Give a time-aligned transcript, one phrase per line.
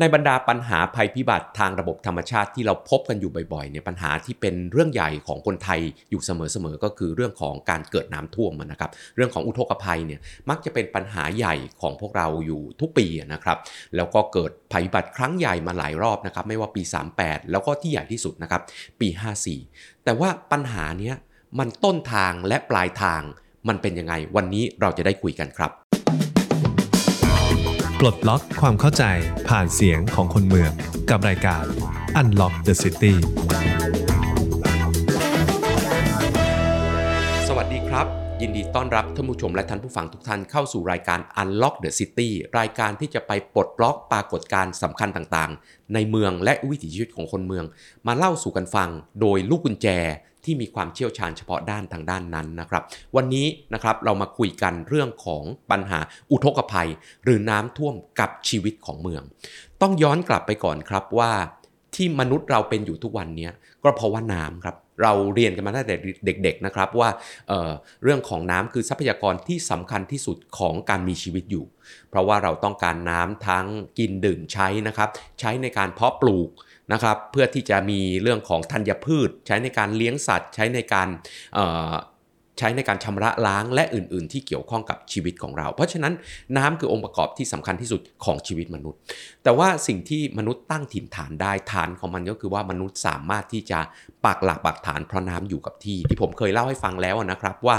[0.00, 5.80] ในบรรดาปัญหาภัยพิบัติทางระบบธรรมชาติที่เราพบกันอยู่บ่อยๆเนี่ยปัญหาที่เป็นเรื่องใหญ่ของคนไทย
[6.10, 6.30] อยู่เส
[6.64, 10.20] มอๆก็คือเรื่องของการเกิดน้ำท่วมนะครับ เรื่องของอุทกภัยเนี่ย
[10.50, 13.58] มักจะเป็นปัญหาใหญ่ของพวกเราอยู่ทุกปีนะครับ
[13.96, 16.82] แล้วก็เกิดภัยพิบัติครั้งใหญ่มาหลายรอบนะครับ ไม่ว่าปี
[17.16, 18.62] 38 แล้วก็ที่ใหญ่ที่สุดนะครับ
[19.00, 19.08] ปี
[19.56, 21.14] 54 แต่ว่าปัญหาเนี้ย
[21.58, 23.22] มันต้นทางและปลายทาง
[23.68, 25.72] มันเป็นยังไงวันนี้เราจะได้คุยกันครับ
[28.04, 29.04] ปลดล็อกความเข้าใจ
[29.48, 30.70] ผ่านเสียงของคนเมือง
[31.10, 31.64] กับรายการ
[32.20, 33.14] Unlock the City
[37.48, 38.06] สวัสดีครับ
[38.40, 42.28] ยินดีต้อนรับท่านผู้ชมและท่านผู้ฟังทุกท่านเข้าสู่รายการ Unlock the City
[42.58, 47.64] รายการที่จะไปปลดล็อกปรากฏการณ์สำคัญต่างๆ ในเมืองและวิถีชีวิตของคนเมือง
[48.06, 48.88] มาเล่าสู่กันฟัง
[49.20, 49.88] โดยลูกกุญแจ
[50.44, 52.82] ที่มีความเชี่ยวชาญเฉพาะด้านทางด้านนั้นนะครับ
[53.16, 56.88] วันนี้นะครับเรามาคุยกันเรื่องของปัญหาอุทกภัย
[57.24, 59.22] หรือน้ำท่วมกับชีวิตของเมือง
[59.82, 61.32] ต้องย้อนกลับไปก่อนครับว่า
[61.94, 63.48] ที่มนุษย์เราเป็นอยู่ทุกวันนี้
[63.84, 67.10] ก็เพราะว่าน้ำครับเราเรียนกันมาตั้งแต่เด็ก ๆนะครับว่า
[67.48, 71.64] เเรื่องของน้ำคือทรัพยากรที่สำคัญที่สุดของการมีชีวิตอยู่
[72.10, 73.66] เพราะว่าเราต้องการน้ำทั้ง
[73.98, 75.08] กินดื่มใช้นะครับ
[75.40, 76.48] ใช้ในการเพาะปลูก
[76.92, 81.08] นะครับเพื่อที่จะมีเรื่องของธัญพืช ใช้ในการเลี้ยงสัตว์ ใช้ในการ
[82.58, 86.12] ใช้ในการชำระล้างและอื่น ๆ ที่เกี่ยวข้องกับชีวิตของเรา เพราะฉะนั้น
[86.56, 88.98] น้ำคือองค์ประกอบที่สำคัญที่สุดของชีวิตมนุษย์
[89.44, 93.80] แต่ว่าสิ่งที่มนุษย์ตั้งถิ่นฐานได้ฐานของมันก็คือว่ามนุษย์สามารถที่จะ
[94.24, 97.76] ปักหลักปักฐานเพราะน้ำอยู่กับที่ ที่ผมเคยเล่าให้ฟังแล้วนะครับว่า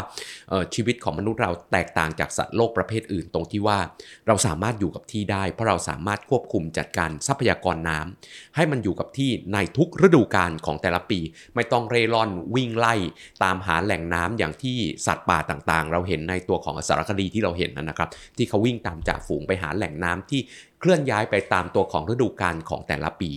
[0.75, 3.79] ชีวิตของมนุษย์เราแตกต่างจากสัตว์โลกประเภทอื่นตรงที่ว่า
[4.27, 11.19] เราสามารถอยู่กับที่ได้ เพราะเราสามารถควบคุมจัดการทรัพยากรน้ำให้มันอยู่กับที่ในทุกฤดูกาลของแต่ละปี
[11.55, 12.95] ไม่ต้องเร่ร่อนวิ่งไล่
[13.43, 14.72] ตามหาแหล่งน้ำอย่างที่
[15.05, 20.41] สัตว์ป่าต่างๆ เราเห็นในตัวของสารคดีที่เราเห็นนะครับ ที่เขาวิ่งตามจ่าฝูงไปหาแหล่งน้ำที่
[20.79, 23.31] เคลื่อนย้ายไปตามตัวของฤดูกาลของแต่ละปี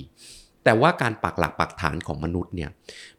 [0.65, 2.71] แต่ว่าการปักหลักปักฐานของมนุษย์เนี่ย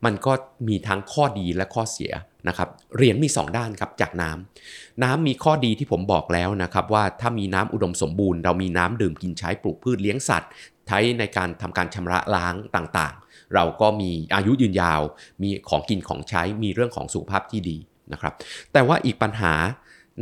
[0.06, 0.34] มันก็
[0.68, 2.12] มีทั้งข้อดีและข้อเสีย
[2.48, 10.50] นะครับเหรียญมี 2 ด้านครับจากน้ำน้ำมีข้อดีที่ผมบอกแล้วนะครับว่าถ้ามีน้ำอุดมสมบูรณ์เรามีน้ำดื่มกินใช้ปลูกพืชเลี้ยงสัตว์
[10.88, 15.02] ใช้ในการทำการชำระล้างต่างๆ เราก็มีอายุยืนยาว
[15.42, 17.78] มีของกินของใช้มีเรื่องของสุขภาพที่ดี
[18.14, 18.34] นะครับ
[18.74, 19.54] แต่ว่าอีกปัญหา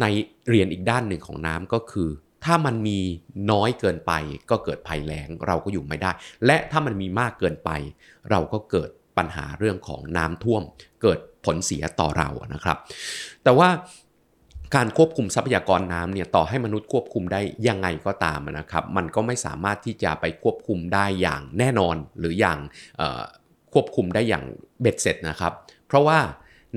[0.01, 0.05] ใน
[0.49, 2.09] เรียนอีกด้านหนึ่งของน้ำก็คือ
[2.45, 2.99] ถ้ามันมี
[3.51, 4.11] น้อยเกินไป
[4.49, 6.11] ก็เกิดภัยแล้งเราก็อยู่ไม่ได้
[6.45, 7.69] และถ้ามันมีมากเกินไป
[8.31, 10.63] เราก็เกิดปัญหาเรื่องของน้ำท่วม
[11.01, 12.77] เกิดผลเสียต่อเรานะครับ
[13.43, 13.69] แต่ว่า
[14.75, 22.59] การควบคุมทรัพยากรน้ำเนี่ยต่อให้มนุษย์ควบคุมได้ยังไงก็ตามนะครับ มันก็ไม่สามารถที่จะไปควบคุมได้อย่างแน่นอนหรืออย่าง
[23.73, 24.43] ควบคุมได้อย่าง
[24.81, 25.53] เบ็ดเสร็จนะครับ
[25.87, 26.19] เพราะว่า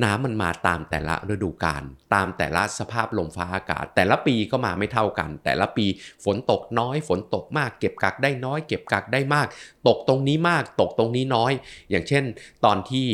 [0.04, 1.82] น้ำมันมาตามแต่ละฤดูกาล
[2.14, 5.86] ตามแต่ละสภาพลมฟ้าอากาศ แต่ละปีก็มาไม่เท่ากัน แต่ละปี
[6.24, 9.46] ฝนตกน้อย ฝนตกมาก เก็บกักได้น้อย เก็บกักได้มาก
[9.88, 11.52] ตกตรงนี้มาก ตกตรงนี้น้อย
[11.90, 12.24] อย่างเช่น
[12.64, 13.06] ตอนที่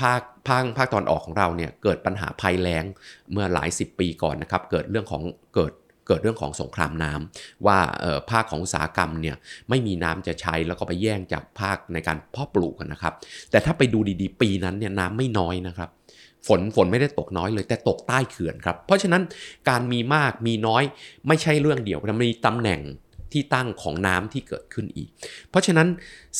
[0.00, 2.84] ภาคภาคภาคตอนออกของเราเนี่ยเกิดปัญหาภัยแล้ง
[3.32, 5.22] เมื่อหลายสิบปีก่อนนะครับเกิดเรื่องของ
[5.56, 5.72] เกิด
[6.06, 7.78] เกิดเรื่องของสงครามน้ำว่า
[8.30, 9.36] ภาคของอุตสาหกรรมเนี่ย
[9.68, 13.14] ไม่มีน้ำจะใช้แล้วก็ไปแย่งจากภาคในการเพาะปลูกนนะครับ
[13.50, 15.90] แต่ถ้าไปดูดีๆ ปีนั้นเนี่ยน้ำไม่น้อยนะครับ
[16.46, 19.22] ฝนฝนไม่ได้ตกน้อยเลยแต่ตกใต้เขื่อนครับ เพราะฉะนั้น
[19.68, 20.82] การมีมากมีน้อย
[21.28, 22.80] ไม่ใช่เรื่องเดียวมันมีตำแหน่ง
[23.32, 25.08] ที่ตั้งของน้ำที่เกิดขึ้นอีก
[25.50, 25.88] เพราะฉะนั้น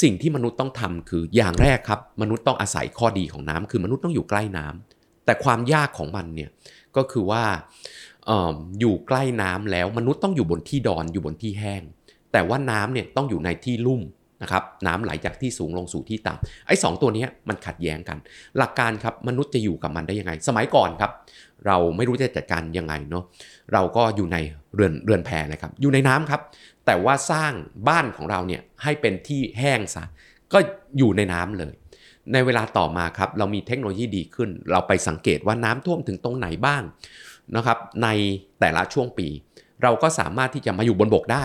[0.02, 6.50] สิ่งที่มนุษย์ต้องทำคืออย่างแรกครับ มนุษย์ต้องอาศัยข้อดีของน้ำคือมนุษย์ต้องอยู่ใกล้น้ำแต่ความยากของมันเนี่ย
[6.96, 7.44] ก็คือว่า
[8.30, 8.32] อ
[8.80, 11.82] อยู่ใกล้น้ำแล้วมนุษย์ต้องอยู่บนที่ดอนอยู่บนที่แห้ง
[12.32, 14.00] แต่ว่าน้ำเนี่ยต้องอยู่ในที่ลุ่ม
[14.42, 18.18] นะครับน้ำไหลจากที่สูงลงสู่ที่ต่ำไอ้สตัวนี้มันขัดแย้งกัน
[18.58, 21.10] หลักการครับมนุษย์จะอยู่กับมันได้ยังไง สมัยก่อนครับ
[21.66, 23.24] เราไม่รู้จะจัดการยังไงเนาะ
[23.72, 24.36] เราก็อยู่ใน
[24.74, 26.40] เรือนเรือนแพเลยครับอยู่ในน้ำครับ
[26.86, 27.52] แต่ว่าสร้าง
[27.88, 30.04] บ้านของเราเนี่ยให้เป็นที่แห้งซะ
[30.52, 30.58] ก็
[30.98, 31.74] อยู่ในน้ำเลย
[32.32, 36.82] ในเวลาต่อมาครับเรามีเทคโนโลยีดีขึ้น เราไปสังเกตว่าน้ำท่วมถึงตรงไหนบ้าง
[37.56, 38.08] นะครับใน
[38.60, 39.28] แต่ละช่วงปี
[39.82, 41.44] เราก็สามารถที่จะมาอยู่บนบกได้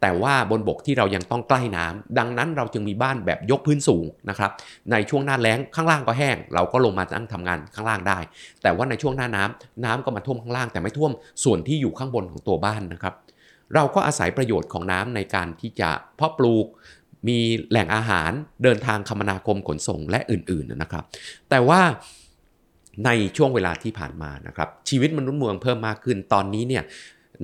[0.00, 4.50] แต่ว่าบนบกที่เรายังต้องใกล้น้ำดังนั้นเราจึงมีบ้านแบบยกพื้นสูงนะครับ
[4.92, 8.18] ในช่วงหน้าแล้งข้างล่างก็แห้ง เราก็ลงมาตั้งทำงานข้างล่างได้
[8.62, 11.12] แต่ว่าในช่วงหน้าน้ำน้ำก็มาท่วมข้างล่าง แต่ไม่ท่วม
[11.44, 13.14] ส่วนที่อยู่ข้างบนของตัวบ้านนะครับ
[13.74, 16.66] เราก็อาศัยประโยชน์ของน้ำในการที่จะเพาะปลูก
[17.28, 17.38] มี
[17.70, 18.30] แหล่งอาหาร
[18.62, 21.04] เดินทางคมนาคมขนส่งและอื่นๆนะครับ
[21.50, 21.80] แต่ว่า
[23.04, 26.84] ในช่วงเวลาที่ผ่านมานะครับชีวิตมนุษย์เมืองเพิ่มมากขึ้นตอนนี้เนี่ย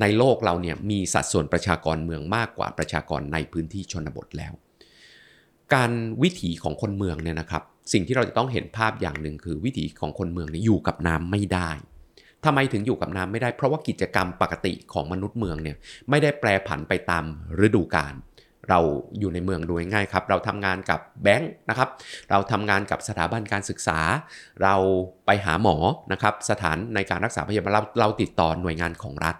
[0.00, 4.53] ในโลกเราเนี่ยมีสัดส่วนประชากรเมืองมากกว่าประชากรในพื้นที่ชนบทแล้ว
[5.75, 5.93] การ
[6.23, 7.62] วิถีของคนเมืองเนี่ยนะครับ
[7.93, 11.71] สิ่งที่เราจะต้องเห็นภาพอย่างหนึ่งคือวิถีของคนเมืองเนี่ยอยู่กับน้ำไม่ได้
[12.44, 15.77] ทำไมถึงอยู่กับน้ำไม่ได้ เพราะว่ากิจกรรมปกติของมนุษย์เมืองเนี่ย
[16.11, 17.25] ไม่ได้แปรผันไปตาม
[17.67, 18.15] ฤดูกาล
[18.71, 18.81] เรา
[19.19, 21.89] อยู่ในเมืองโดูง่ายครับ เราทำงานกับแบงค์นะครับ
[22.31, 23.99] เราทำงานกับสถาบันการศึกษา
[24.62, 24.75] เรา
[25.27, 25.77] ไปหาหมอ
[26.12, 29.37] นะครับ สถานในการรักษาพยาบาลเราเราติดต่อหน่วยงานของรัฐ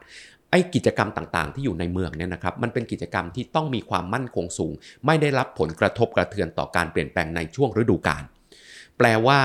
[0.53, 4.75] ไอ้กิจกรรมต่างๆ ที่อยู่ในเมืองเนี่ยนะครับมันเป็นกิจกรรมที่ต้องมีความมั่นคงสูง
[5.07, 8.23] ไม่ได้รับผลกระทบกระเทือนต่อการเปลี่ยนแปลงในช่วงฤดูกาล
[8.99, 9.39] แปลว่า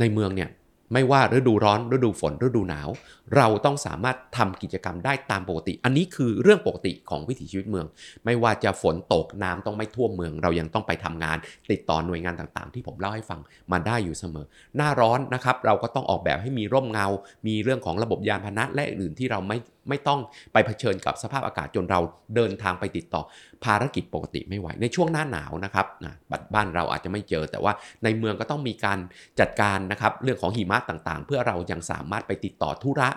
[0.00, 0.50] ในเมืองเนี่ย
[0.94, 2.88] ไม่ว่าฤดูร้อนฤดูฝนฤดูหนาว
[3.36, 7.86] เราต้องสามารถทำกิจกรรมได้ตามปกติ อันนี้คือเรื่องปกติของวิถีชีวิตเมือง
[8.24, 11.36] ไม่ว่าจะฝนตกน้ำต้องไม่ท่วมเมือง เรายังต้องไปทำงาน
[11.70, 13.40] ติดต่อหน่วยงานต่างๆ ที่ผมเล่าให้ฟัง
[13.72, 17.06] มาได้อยู่เสมอ หน้าร้อนนะครับ เราก็ต้องออกแบบให้มีร่มเงา
[17.46, 20.20] มีเรื่องของระบบยานพาหนะและอื่นที่เราไม่ไม่ต้อง
[20.52, 22.00] ไปเผชิญกับสภาพอากาศจนเรา
[22.34, 23.22] เดินทางไปติดต่อ
[23.64, 26.14] ภารกิจปกติไม่ไหว ในช่วงหน้าหนาวนะครับนะ
[26.54, 27.72] บ้านเราอาจจะไม่เจอ แต่ว่า
[28.04, 28.98] ในเมืองก็ต้องมีการ
[29.40, 33.08] จัดการนะครับเรื่องของหิมะต่างๆ เพื่อเรายังสามารถไปติดต่อธุระ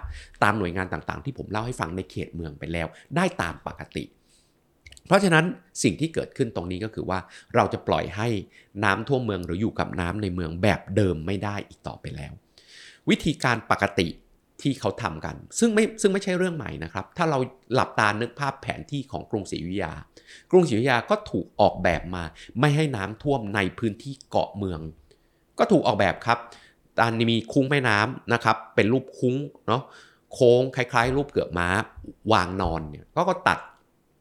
[0.44, 4.06] ตามหน่วยงานต่างๆ ที่ผมเล่าให้ฟังในเขตเมืองไปแล้ว ได้ตามปกติ
[5.08, 5.46] เพราะฉะนั้น
[5.84, 7.20] สิ่งที่เกิดขึ้นตรงนี้ก็คือว่า
[7.56, 8.28] เราจะปล่อยให้
[8.84, 12.34] น้ำท่วมเมืองหรืออยู่กับน้ำในเมืองแบบเดิมไม่ได้อีกต่อไปแล้ว
[13.10, 14.08] วิธีการปกติ
[14.62, 17.40] ที่เขาทำกัน ซึ่งไม่ซึ่งไม่ใช่เรื่องใหม่นะครับ ถ้าเรา
[17.74, 19.94] หลับตานึกภาพแผนที่ของกรุงศรีอยุธยา
[20.52, 22.24] กรุงศรีอยุธยาก็ถูกออกแบบมา
[22.60, 24.80] ไม่ให้น้ำท่วมในพื้นที่เกาะเมือง
[25.60, 26.38] ก็ถูกออกแบบครับ
[27.00, 29.36] ตอนนี้มีคุ้งแม่น้ำนะครับ เป็นรูปคุ้ง
[29.68, 29.82] เนาะ
[30.34, 31.68] โค้งคล้ายๆ รูปเกือกม้า
[32.34, 33.60] วางนอนเนี่ยก็ก็ตัด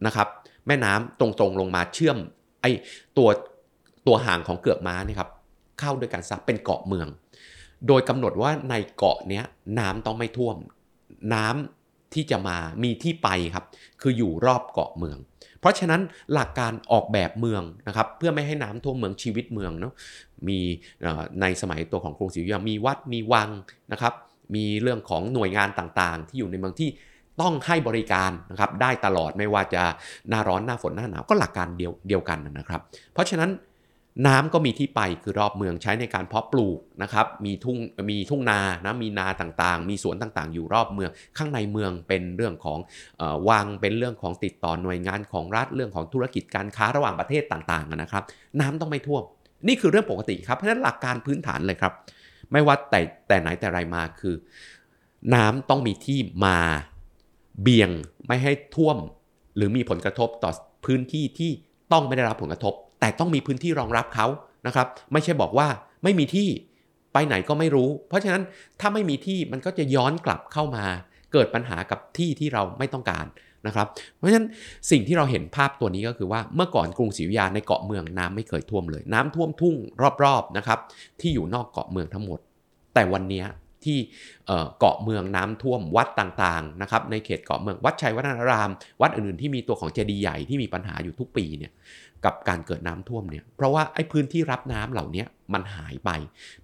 [0.06, 0.28] นะครับ
[0.66, 2.16] แม่น้ำตรงๆลงมาเชื่อม
[2.60, 2.70] ไอ้
[3.16, 3.28] ตัว
[4.06, 5.30] ตัวห่างของเกือกม้าเนี่ยครับ
[5.80, 7.08] เข้าด้วยกันซะเป็นเกาะเมือง
[7.88, 9.44] โดยกำหนดว่าในเกาะเนี้ย
[9.78, 10.56] น้ำต้องไม่ท่วม
[11.34, 13.64] น้ำที่จะมามีที่ไปครับ
[14.00, 15.18] คืออยู่รอบเกาะเมือง
[15.60, 16.00] เพราะฉะนั้น
[16.32, 19.92] หลักการออกแบบเมืองนะครับ เพื่อไม่ให้น้ำท่วมเมืองชีวิตเมืองเนาะ
[20.48, 20.58] มี
[21.40, 23.48] ในสมัยตัวของกรุงศรีอยุธยามีวัดมีวัง
[23.92, 24.12] นะครับ
[24.54, 26.90] มีเรื่องของหน่วยงานต่างๆ ที่อยู่ในเมืองที่
[27.40, 29.82] ต้องให้บริการนะครับได้ตลอดไม่ว่าจะ
[30.28, 32.80] หน้าร้อนหน้าฝนหน้าหนาวก็หลักการเดียวเดียวกันนะครับ
[33.12, 33.50] เพราะฉะนั้น
[34.26, 37.76] น้ำก็มีที่ไปคือรอบเมืองใช้ในการเพาะปลูกนะครับมีทุ่ง
[38.10, 42.78] มีทุ่งนานะมีนาต่างๆ มีสวนต่างๆ อยู่รอบเมือง ข้างในเมืองเป็นเรื่องของ
[43.20, 48.24] ออวังเป็นเรื่องของติดต่อหน่วยงานของรัฐเรื่องของธุรกิจการค้าระหว่างประเทศต่างๆนะครับ
[48.60, 49.22] น้ำต้องไม่ท่วม
[49.66, 51.92] นี่คือเรื่องปกติครับเพราะฉะนั้นหลักการพื้นฐานเลยครับ
[52.52, 54.34] ไม่ว่าแต่แต่ไหนแต่ไรมาคือ
[55.34, 56.58] น้ำต้องมีที่มา
[57.62, 57.90] เบี่ยง
[58.26, 58.96] ไม่ให้ท่วม
[59.56, 60.50] หรือมีผลกระทบต่อ
[60.86, 61.50] พื้นที่ที่
[61.92, 62.74] ต้องไม่ได้รับผลกระทบ
[63.04, 64.26] แต่ต้องมีพื้นที่รองรับเขา
[64.66, 65.68] นะครับ ไม่ใช่บอกว่า
[66.02, 66.48] ไม่มีที่
[67.12, 68.42] ไปไหนก็ไม่รู้ เพราะฉะนั้น
[68.80, 70.84] ถ้าไม่มีที่มันก็จะย้อนกลับเข้ามา
[71.32, 73.26] เกิดปัญหากับที่ที่เราไม่ต้องการ
[73.66, 73.86] นะครับ
[74.16, 74.46] เพราะฉะนั้น
[74.90, 79.74] สิ่งที่เราเห็นภาพตัวนี้ก็คือว่าเมื่อก่อนกรุงศรีอยุธยาในเกาะเมืองน้ำไม่เคยท่วมเลย น้ำท่วมทุ่ง
[80.24, 80.78] รอบๆนะครับ
[81.20, 82.38] ที่อยู่นอกเกาะเมืองทั้งหมด
[82.94, 83.42] แต่วันนี้
[83.86, 83.98] ที่
[84.78, 88.70] เกาะเมืองน้ำท่วมวัดต่างๆนะครับในเขตเกาะเมืองวัดชัยวัฒนาราม
[89.00, 91.72] วัดอื่นๆที่มีตัวของเจดีย์ใหญ่ที่มีปัญหาอยู่ทุกปีเนี่ย
[92.24, 96.10] กับการเกิดน้ำท่วมเนี่ยเพราะว่าไอ้พื้นที่รับน้ำเหล่านี้มันหายไป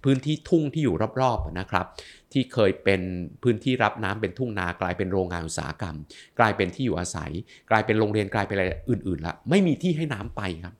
[0.03, 1.85] พื้นที่ทุ่งที่อยู่รอบๆนะครับ
[2.33, 3.01] ที่เคยเป็น
[3.43, 5.95] พื้นที่รับน้ำเป็นทุ่งนากลายเป็นโรงงานอุตสาหกรรม
[6.39, 7.31] กลายเป็นที่อยู่อาศัย
[7.69, 10.73] กลายเป็นโรงเรียนกลายเป็นอะไรอื่นๆละไม่มีที่ให้น้ำไปครับ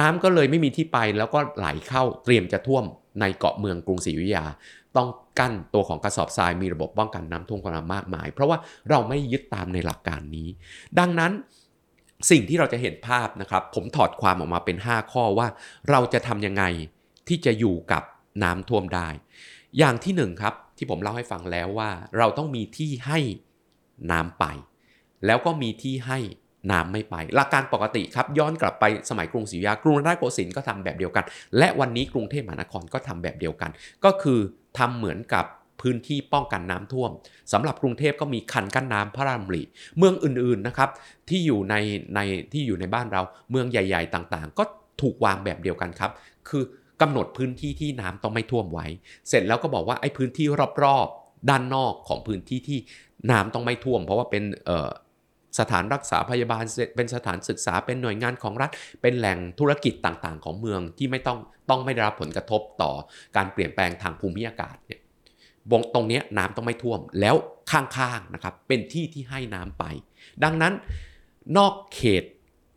[0.00, 2.84] น้ำก็เลยไม่มีที่ไปแล้วก็ไหลเข้าเตรียมจะท่วม
[3.20, 4.44] ในเกาะเมืองกรุงศรีอยุธยา
[4.96, 5.08] ต้อง
[5.38, 8.58] กั้นตัวของกระสอบทรายมีระบบป้องกันน้ำท่วมกันมามากมาย เพราะว่า
[8.90, 10.48] เราไม่ยึดตามในหลักการนี้
[10.98, 11.32] ดังนั้น
[12.30, 15.48] สิ่งที่เราจะเห็นภาพนะครับ ผมถอดความออกมาเป็น 5 ข้อว่า
[15.90, 16.64] เราจะทำยังไง
[17.28, 18.02] ที่จะอยู่กับ
[18.42, 19.08] น้ำท่วมได้
[19.78, 23.18] อย่างที่1ครับที่ผมเล่าให้ฟังแล้วว่า เราต้องมีที่ให้
[24.10, 24.44] น้ำไป
[25.26, 26.18] แล้วก็มีที่ให้
[26.70, 31.24] น้ำไม่ไป หลักการปกติครับย้อนกลับไปสมัยกรุงศรีอยุธยากรุงรัตนโกสินทร์ก็ทำแบบเดียวกัน
[31.58, 33.70] และวันนี้กรุงเทพมหานครก็ทำแบบเดียวกัน
[34.04, 34.38] ก็คือ
[34.78, 35.44] ทำเหมือนกับ
[35.82, 37.10] พื้นที่ป้องกันน้ำท่วม
[37.52, 39.62] สำหรับกรุงเทพก็มีคันกั้นน้ำพระรามรี
[39.98, 40.90] เมืองอื่นๆนะครับ
[41.28, 41.74] ที่อยู่ใน
[42.14, 42.20] ใน
[42.52, 44.64] ที่อยู่ในบ้านเราเมืองใหญ่ ๆ ต่างๆ ก็
[45.00, 46.10] ถูกวางแบบเดียวกันครับ
[46.48, 46.62] คือ
[47.00, 48.86] กำหนดพื้นที่ที่น้ำต้องไม่ท่วมไว้
[49.28, 50.46] เสร็จแล้วก็บอกว่าไอ้พื้นที่
[50.84, 52.78] รอบๆ ด้านนอกของพื้นที่ที่
[53.30, 54.44] น้ำต้องไม่ท่วม เพราะว่าเป็น
[55.58, 56.64] สถานรักษาพยาบาล
[56.96, 58.70] เป็นสถานศึกษาเป็นหน่วยงานของรัฐ
[59.02, 61.38] เป็นแหล่งธุรกิจต่างๆ ของเมืองที่ไม่ต้อง
[61.70, 62.92] ต้องไม่ได้รับผลกระทบต่อ
[63.36, 65.00] การเปลี่ยนแปลงทางภูมิอากาศเนี่ย
[65.94, 67.36] ตรงนี้น้ำต้องไม่ท่วมแล้ว
[67.70, 69.84] ข้างๆนะครับเป็นที่ที่ให้น้ำไป
[70.44, 70.72] ดังนั้น
[71.56, 72.24] นอกเขต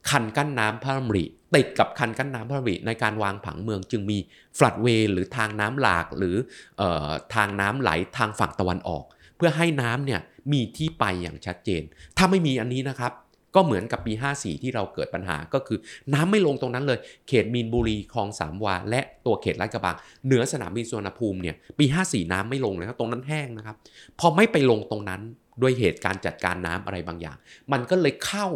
[0.09, 4.17] คันกั้นน้ำพระมริติดกับคันกั้นน้ำพระมริในการวางผังเมืองจึงมี
[4.57, 6.35] ฟลัดเวย์หรือทางน้ำหลากหรือ
[6.81, 9.05] ออทางน้ำไหลทางฝั่งตะวันออก
[9.39, 11.81] เพื่อให้น้ำเนี่ยมีที่ไปอย่างชัดเจน
[12.17, 13.13] ถ้าไม่มีอันนี้นะครับ
[13.55, 15.77] ก็เหมือนกับปี 54 ที่เราเกิดปัญหาก็คือ
[16.13, 23.75] น้ำไม่ลงตรงนั้นเลย เขตมีนบุรีคลองสามวา และตัวเขตลาดกระบังเหนือสนามบินสุวรรณภูมิเนี่ยปี 54 น้ำไม่ลงเลยครับตรงนั้นแห้งนะครับ
[24.19, 25.21] พอไม่ไปลงตรงนั้น
[25.61, 27.37] ด้วยเหตุการจัดการน้ำอะไรบางอย่าง
[27.71, 28.47] มันก็เลยเข้า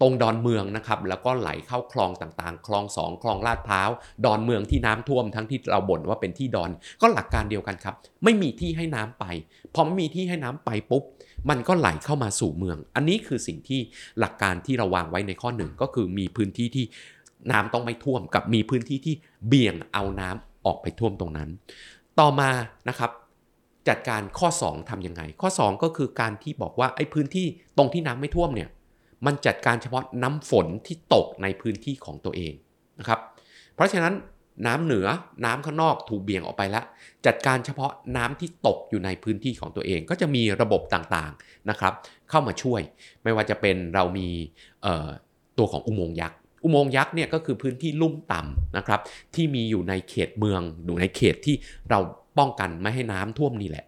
[0.00, 3.90] ตรงดอนเมืองนะครับแล้วก็ไหลเข้าคลองต่างๆ คลองสองคลองลาดพร้าว
[4.24, 6.70] ดอนเมืองที่น้ำท่วมทั้งที่เราบ่นว่าเป็นที่ดอน
[7.02, 9.24] ก็หลักการเดียวกันครับ ไม่มีที่ให้น้ำไป
[9.74, 11.02] พอไม่มีที่ให้น้ำไปปุ๊บ
[11.50, 13.80] มันก็ไหลเข้ามาสู่เมือง อันนี้คือสิ่งที่
[14.20, 16.84] หลักการที่เราวางไว้ในข้อหนึ่งก็คือมีพื้นที่ที่
[17.52, 19.14] น้ำต้องไม่ท่วมกับมีพื้นที่ที่
[19.46, 21.48] เบี่ยงเอาน้ำออกไปท่วมตรงนั้น
[22.20, 22.50] ต่อมา
[22.88, 23.10] นะครับ
[23.88, 28.68] จัดการข้อ 2 ทํำยังไง ข้อ 2 ก็คือการที่บอกว่าไอ้พื้นที่ตรงที่น้ำไม่ท่วมเนี่ย
[29.26, 32.52] มันจัดการเฉพาะน้ำฝนที่ตกในพื้นที่ของตัวเอง
[32.98, 33.20] นะครับ
[33.74, 34.14] เพราะฉะนั้น
[34.66, 35.06] น้ำเหนือ
[35.44, 36.84] น้ำข้างนอกถูกเบี่ยงออกไปแล้ว
[37.26, 41.92] จัดการเฉพาะน้ำที่ตกอยู่ในพื้นที่ของตัวเอง ก็จะมีระบบต่างๆนะครับ
[42.30, 42.80] เข้ามาช่วย
[43.22, 44.28] ไม่ว่าจะเป็นเรามี
[45.58, 49.00] ตัวของอุโมงค์ยักษ์อุโมงค์ยักษ์เนี่ยก็คือพื้นที่ลุ่มต่ำนะครับ
[49.34, 51.56] ที่มีอยู่ในเขตเมืองอยู่ในเขตที่
[51.90, 51.98] เรา
[52.38, 53.84] ป้องกันไม่ให้น้ำท่วมนี่แหละ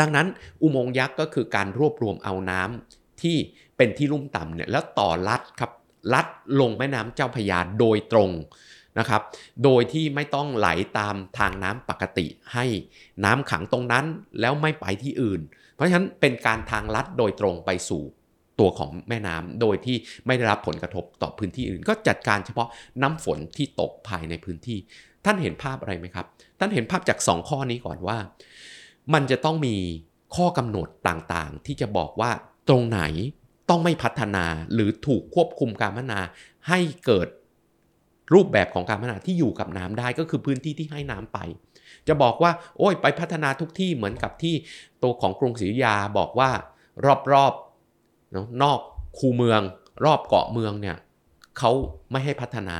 [0.00, 0.26] ดังนั้น
[0.62, 3.36] อุโมงค์ยักษ์ก็คือการรวบรวมเอาน้ำ ที่
[3.76, 5.72] เป็นที่ลุ่มต่ำเนี่ยแล้วต่อลัดครับ
[6.12, 6.26] ลัด
[6.60, 8.30] ลงแม่น้ำเจ้าพยาโดยตรง
[8.98, 9.22] นะครับ
[9.64, 12.64] โดยที่ไม่ต้องไหลตามทางน้ำปกติ ให้
[13.24, 14.04] น้ำขังตรงนั้น
[14.40, 15.40] แล้วไม่ไปที่อื่น
[15.74, 18.02] เพราะฉะนั้นเป็นการทางลัดโดยตรงไปสู่
[18.58, 19.96] ตัวของแม่น้ำโดยที่
[20.26, 22.68] ไม่ได้รับผลกระทบต่อพื้นที่อื่น ก็จัดการเฉพาะ
[23.02, 24.78] น้ำฝนที่ตกภายในพื้นที่
[25.24, 26.26] ท่านเห็นภาพอะไรไหมครับ
[26.58, 28.18] ท่านเห็นภาพจาก 2 ข้อนี้ก่อนว่า
[29.14, 29.76] มันจะต้องมี
[30.36, 32.30] ข้อกำหนดต่างๆ ที่จะบอกว่า
[32.68, 33.00] ตรงไหน
[33.68, 34.44] ต้องไม่พัฒนา
[34.74, 36.20] หรือถูกควบคุมการพัฒนา
[36.68, 37.28] ให้เกิด
[38.34, 41.38] รูปแบบของการพัฒนาที่อยู่กับน้ำได้ก็คือพื้นที่ที่ให้น้ำไป
[42.08, 44.54] จะบอกว่า โอ้ยไปพัฒนาทุกที่เหมือนกับที่
[45.02, 46.50] ตัวของกรุงศรีอยุธยาบอกว่า
[47.32, 48.78] รอบๆนอก
[49.18, 49.62] คูเมือง
[50.04, 50.96] รอบเกาะเมืองเนี่ย
[51.58, 51.70] เขา
[52.10, 52.76] ไม่ให้พัฒนา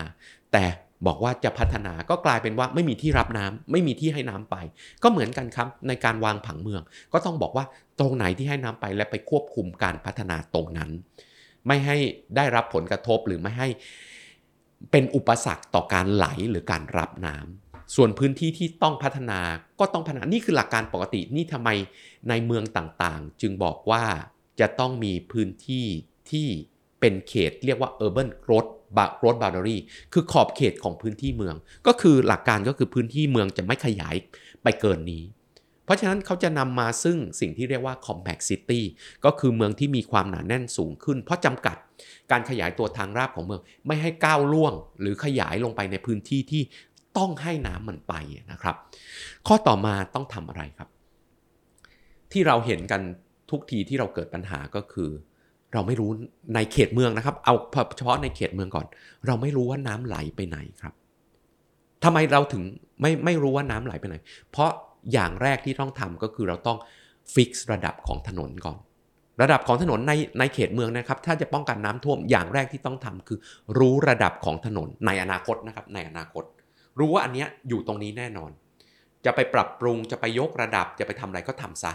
[0.53, 0.65] แต่
[1.07, 4.57] บอกว่าจะพัฒนาก็กลายเป็นว่าไม่มีที่รับน้ำไม่มีที่ให้น้ำไป
[5.03, 7.65] ก็เหมือนกันครับในการวางผังเมือง ก็ต้องบอกว่า
[7.99, 10.91] ตรงไหนที่ให้น้ำไปและไปควบคุมการพัฒนาตรงนั้น
[11.67, 11.97] ไม่ให้
[12.37, 13.69] ได้รับผลกระทบหรือไม่ให้
[14.91, 19.41] เป็นอุปสรรคต่อการไหลหรือการรับน้ำส่วนพื้นที่ที่ต้องพัฒนา
[19.81, 21.71] ก็ต้องพัฒนานี่คือหลักการปกตินี่ทำไม
[22.29, 24.05] ในเมืองต่างๆ จึงบอกว่า
[24.61, 25.87] จะต้องมีพื้นที่
[26.31, 26.47] ที่
[27.01, 28.71] เป็นเขตเรียกว่า urban growth
[29.21, 29.79] growth boundary
[30.13, 34.15] คือขอบเขตของพื้นที่เมือง ก็คือหลักการก็คือพื้นที่เมืองจะไม่ขยาย
[34.63, 35.25] ไปเกินนี้
[35.85, 38.81] เพราะฉะนั้นเขาจะนำมาซึ่งสิ่งที่เรียกว่า compact city
[39.25, 41.77] ก็คือเมืองที่มีความหนาแน่นสูงขึ้น เพราะจำกัด
[42.31, 46.63] การขยายตัวทางราบของเมืองไม่ให้ก้าวล่วง หรือขยายลงไปในพื้นที่ที่
[47.19, 48.15] ต้องให้น้ำมันไป
[48.53, 48.77] นะครับ
[49.47, 50.89] ข้อต่อมาต้องทำอะไรครับ
[52.33, 53.03] ที่เราเห็นกัน
[53.51, 55.11] ทุกทีที่เราเกิดปัญหาก็คือ
[55.73, 56.11] เราไม่รู้
[56.55, 57.55] ในเขตเมืองนะครับ เอา
[57.97, 58.87] เฉพาะในเขตเมืองก่อน
[59.27, 60.95] เราไม่รู้ว่าน้ำไหลไปไหนครับ
[62.05, 62.63] ทำไมเราถึง
[63.01, 64.17] ไม่ไม่รู้ว่าน้ำไหลไปไหน
[64.51, 64.71] เพราะ
[65.13, 66.79] อย่างแรกที่ต้องทำก็คือเราต้อง
[67.35, 68.79] ฟิกซ์ระดับของถนนก่อน
[69.43, 73.39] ระดับของถนนในในเขตเมืองนะครับ ถ้าจะป้องกันน้ำท่วมอย่างแรกที่ต้องทำคือ
[73.79, 76.45] รู้ระดับของถนนในอนาคตนะครับ ในอนาคต
[76.99, 78.51] รู้ว่าอันนี้อยู่ตรงนี้แน่นอน
[79.25, 81.93] จะไปปรับปรุงจะไปยกระดับจะไปทำอะไรก็ทำซะ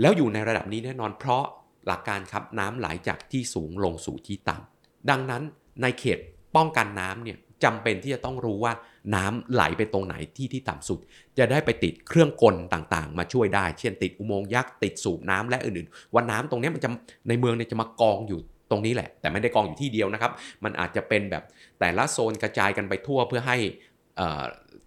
[0.00, 1.44] แล้วอยู่ในระดับนี้แน่นอน เพราะ
[1.86, 5.42] หลักการครับน้ำไหลจากที่สูงลงสู่ที่ต่ำดังนั้น
[5.82, 6.18] ในเขต
[6.56, 8.72] ป้องกันน้ำเนี่ยจำเป็นที่จะต้องรู้ว่า
[9.14, 10.98] น้ำไหลไปตรงไหนที่ที่ต่ำสุด
[11.38, 16.90] จะได้ไปติดเครื่องกลต่างๆ มาช่วยได้ เช่น ติดอุโมงค์ยักษ์ติดสูบน้ำและอื่นๆ ว่าน้ำตรงนี้มันจะ
[17.28, 20.32] ในเมืองเนี่ยจะมากองอยู่ตรงนี้แหละ แต่ไม่ได้กองอยู่ที่เดียวนะครับ
[20.64, 21.42] มันอาจจะเป็นแบบ
[21.80, 23.56] แต่ละโซนกระจายกันไปทั่วเพื่อให้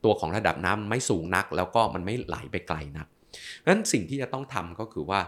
[0.03, 3.07] ตัวของระดับน้ำไม่สูงนัก แล้วก็มันไม่ไหลไปไกลนัก
[3.67, 5.19] นั้นสิ่งที่จะต้องทำก็คือว่า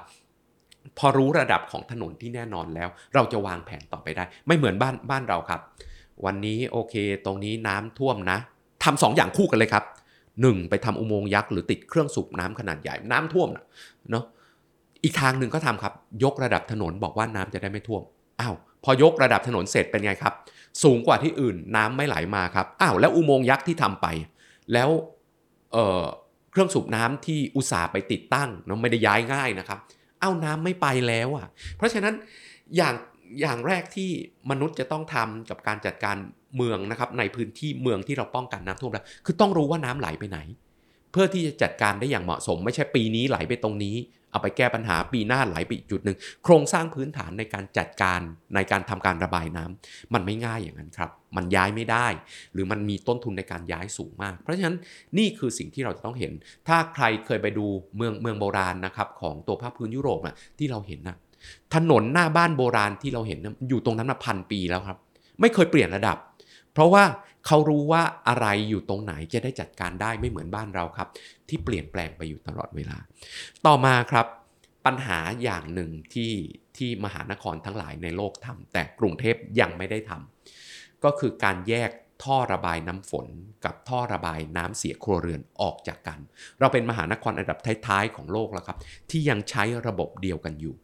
[0.98, 5.62] พอรู้ระดับของถนนที่แน่นอนแล้ว เราจะวางแผนต่อไปได้ ไม่เหมือนบ้านบ้านเราครับ
[6.26, 8.38] วันนี้โอเค ตรงนี้น้ำท่วมนะ
[8.84, 9.84] ทำสองอย่างคู่กันเลยครับ
[10.42, 13.50] หนึ่งไปทำอุโมงค์ยักษ์หรือติดเครื่องสูบน้ำขนาดใหญ่น้ำท่วม
[14.12, 14.26] เนาะ
[15.04, 18.02] อีกทางหนึ่งก็ทำครับ ยกระดับถนนบอกว่าน้ำจะได้ไม่ท่วม
[18.42, 20.34] อ้าวพอยกระดับถนนเสร็จเป็นไงครับ
[20.84, 24.08] สูงกว่าที่อื่นน้ำไม่ไหลมาครับอ้าวแล้วอุโมงค์ยักษ์ที่ทำไป
[24.74, 24.90] แล้ว
[25.72, 29.80] เเครื่องสูบน้ำที่อุตสาห์ไปติดตั้งเนาะไม่ได้ย้ายง่ายนะครับ
[30.20, 31.48] เอ้าน้ำไม่ไปแล้วอะ
[31.78, 32.14] เพราะฉะนั้น
[32.78, 32.96] อย่าง
[33.42, 34.10] อย่างแรกที่
[34.52, 36.18] มนุษย์จะต้องทำกับการจัดการ
[36.56, 40.40] เมืองนะครับ ในพื้นที่เมืองที่เราป้องกันน้ำท่วมแล้ว คือต้องรู้ว่าน้ำไหลไปไหน
[41.12, 43.96] เพื่อที่จะจัดการได้อย่างเหมาะสม ไม่ใช่ปีนี้ไหลไปตรงนี้
[44.32, 48.20] เอาไปแก้ปัญหาปีหน้าไหลไปอีกจุดหนึ่งโครงสร้างพื้นฐานในการจัดการ
[48.56, 52.08] ในการทำการระบายน้ำมันไม่ง่ายอย่างนั้นครับ มันย้ายไม่ได้
[52.54, 54.78] หรือมันมีต้นทุนในการย้ายสูงมาก เพราะฉะนั้น
[55.18, 56.34] นี่คือสิ่งที่เราจะต้องเห็น
[56.68, 57.66] ถ้าใครเคยไปดู
[57.96, 61.18] เมืองเมืองโบราณนะครับของตัวภาคพื้นยุโรปอะที่เราเห็นนะ
[61.76, 64.98] ถนนหน้าบ้านโบราณที่เราเห็นอยู่ตรงนั้นมาพันปีแล้วครับ
[65.42, 66.18] ไม่เคยเปลี่ยนระดับ
[66.78, 67.06] เพราะว่า
[67.48, 71.10] เขารู้ว่าอะไรอยู่ตรงไหนจะได้จัดการได้ไม่เหมือนบ้านเราครับ
[71.50, 72.98] ที่เปลี่ยนแปลงไปอยู่ตลอดเวลา
[73.66, 74.28] ต่อมาครับ
[74.86, 76.34] ปัญหาอย่างหนึ่งที่
[76.78, 81.92] ที่มหานครทั้งหลายในโลกทำแต่กรุงเทพยังไม่ได้ทำก็คือการแยก
[82.24, 83.28] ท่อระบายน้ำฝน
[83.66, 86.20] กับท่อระบายน้ำเสียครัวเรือนออกจากกัน
[86.60, 88.78] เราเป็นมหานครอันดับท้ายๆของโลกแล้วครับ
[89.10, 90.76] ที่ยังใช้ระบบเดียวกันอยู่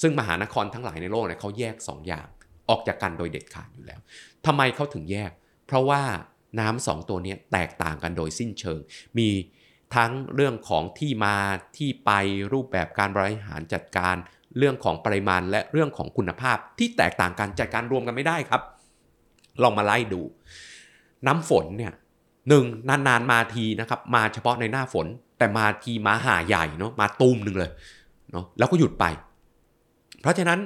[0.00, 2.26] ซึ่งมหานครทั้งหลายในโลกเนี่ยเขาแยก2อย่าง
[2.70, 4.00] ออกจากกันโดยเด็ดขาดอยู่แล้ว
[4.46, 5.30] ทำไมเขาถึงแยก
[5.66, 6.02] เพราะว่า
[6.60, 8.80] น้ำสองตัวนี้แตกต่างกันโดยสิ้นเชิง
[9.18, 9.28] มี
[9.94, 11.36] ทั้งเรื่องของที่มา
[11.76, 12.10] ที่ไป
[12.52, 14.14] รูปแบบการบริหารจัดการ
[14.58, 18.62] เรื่องของปริมาณและเรื่องของคุณภาพที่แตกต่างกันจัดการรวมกันไม่ได้ครับ
[19.62, 20.22] ลองมาไล่ดู
[21.26, 21.92] น้ำฝนเนี่ย
[22.48, 25.06] หนึ่งนานๆมาทีนะครับ มาเฉพาะในหน้าฝน
[25.38, 27.70] แต่มาทีมาหาใหญ่เนาะมาตูมหนึ่งเลย
[28.30, 29.04] เนาะแล้วก็หยุดไป
[30.20, 30.60] เพราะฉะนั้น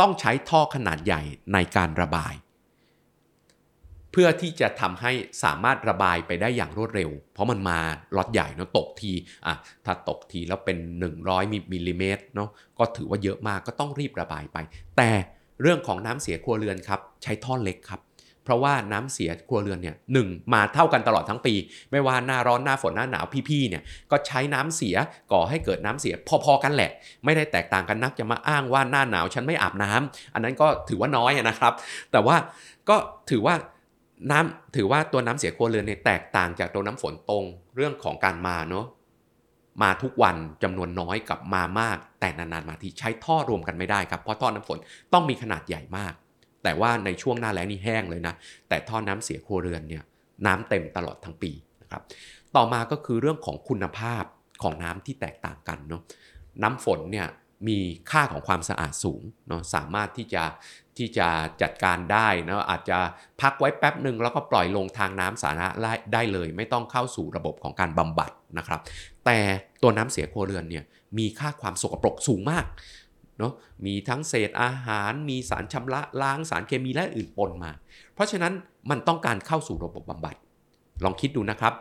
[0.00, 1.22] ต้องใช้ท่อขนาดใหญ่
[1.52, 2.32] ในการระบาย
[4.12, 5.12] เพื่อที่จะทำให้
[5.44, 7.78] สามารถระบายไปได้อย่างรวดเร็ว เพราะมันมา
[8.16, 9.12] ล็อตใหญ่เนาะตกที
[9.46, 10.78] อะถ้าตกทีแล้วเป็น
[11.16, 12.48] 100มิลลิเมตรเนาะ
[12.78, 14.58] ก็ถือว่าเยอะมากก็ต้องรีบระบายไป
[14.96, 15.10] แต่
[15.62, 18.00] เรื่องของน้ำเสียครัวเรือนครับใช้ท่อเล็กครับ
[18.44, 21.54] เพราะว่าน้ำเสียครัวเรือนเนี่ยหนึ่งมาเท่ากันตลอดทั้งปี
[21.90, 24.96] ไม่ว่าหน้าร้อนหน้าฝนหน้าหนาวพี่ๆเนี่ยก็ใช้น้ำเสีย
[25.32, 26.14] ก่อให้เกิดน้ำเสีย
[26.44, 26.90] พอๆกันแหละ
[27.24, 31.72] ไม่ได้แตกต่างกันนักจะมาอ้างว่าหน้าหนาวฉันไม่อาบน้ำอันนั้นก็ถือว่าน้อยนะครับ
[32.12, 32.36] แต่ว่า
[32.88, 32.96] ก็
[33.30, 33.54] ถือว่า
[34.30, 37.44] น้ำถือว่าตัวน้ำเสียครัวเรือนเนี่ยแตกต่างจากตัวน้ำฝนตรง
[37.76, 38.86] เรื่องของการมาเนาะ
[39.82, 44.78] มาทุกวันจำนวนน้อยกับมามาก แต่นานๆมาทีใช้ท่อรวมกันไม่ได้ครับเพราะท่อน้ำฝน
[45.12, 46.14] ต้องมีขนาดใหญ่มาก
[46.62, 48.34] แต่ว่าในช่วงหน้าแล้งนี่แห้งเลยนะ
[48.68, 50.02] แต่ท่อน้ำเสียครัวเรือนเนี่ย
[50.46, 52.02] น้ำเต็มตลอดทั้งปีนะครับ
[52.56, 54.24] ต่อมาก็คือเรื่องของคุณภาพ
[54.62, 56.02] ของน้ำที่แตกต่างกันเนาะ
[56.62, 57.28] น้ำฝนเนี่ย
[57.68, 57.78] มี
[58.10, 60.42] ค่าของความสะอาดสูงเนาะสามารถที่จะ
[61.00, 61.28] ที่จะ
[61.62, 62.98] จัดการได้นะอาจจะ
[63.40, 65.68] พักไว้แป๊บหนึ่งแล้วก็ปล่อยลงทางน้ำสาธารณะ
[66.12, 68.80] ได้เลย ไม่ต้องเข้าสู่ระบบของการบำบัดนะครับ
[69.24, 69.38] แต่
[69.82, 70.84] ตัวน้ำเสียครัวเรือนเนี่ย
[71.18, 72.64] มีค่าความสกปรกสูงมาก
[73.38, 73.52] เนาะ
[73.86, 77.70] มีทั้งเศษอาหาร มีสารชำระล้างสารเคมีและอื่นปนมา
[78.14, 78.52] เพราะฉะนั้น
[78.90, 80.36] มันต้องการเข้าสู่ระบบบำบัด
[81.04, 81.74] ลองคิดดูนะครับ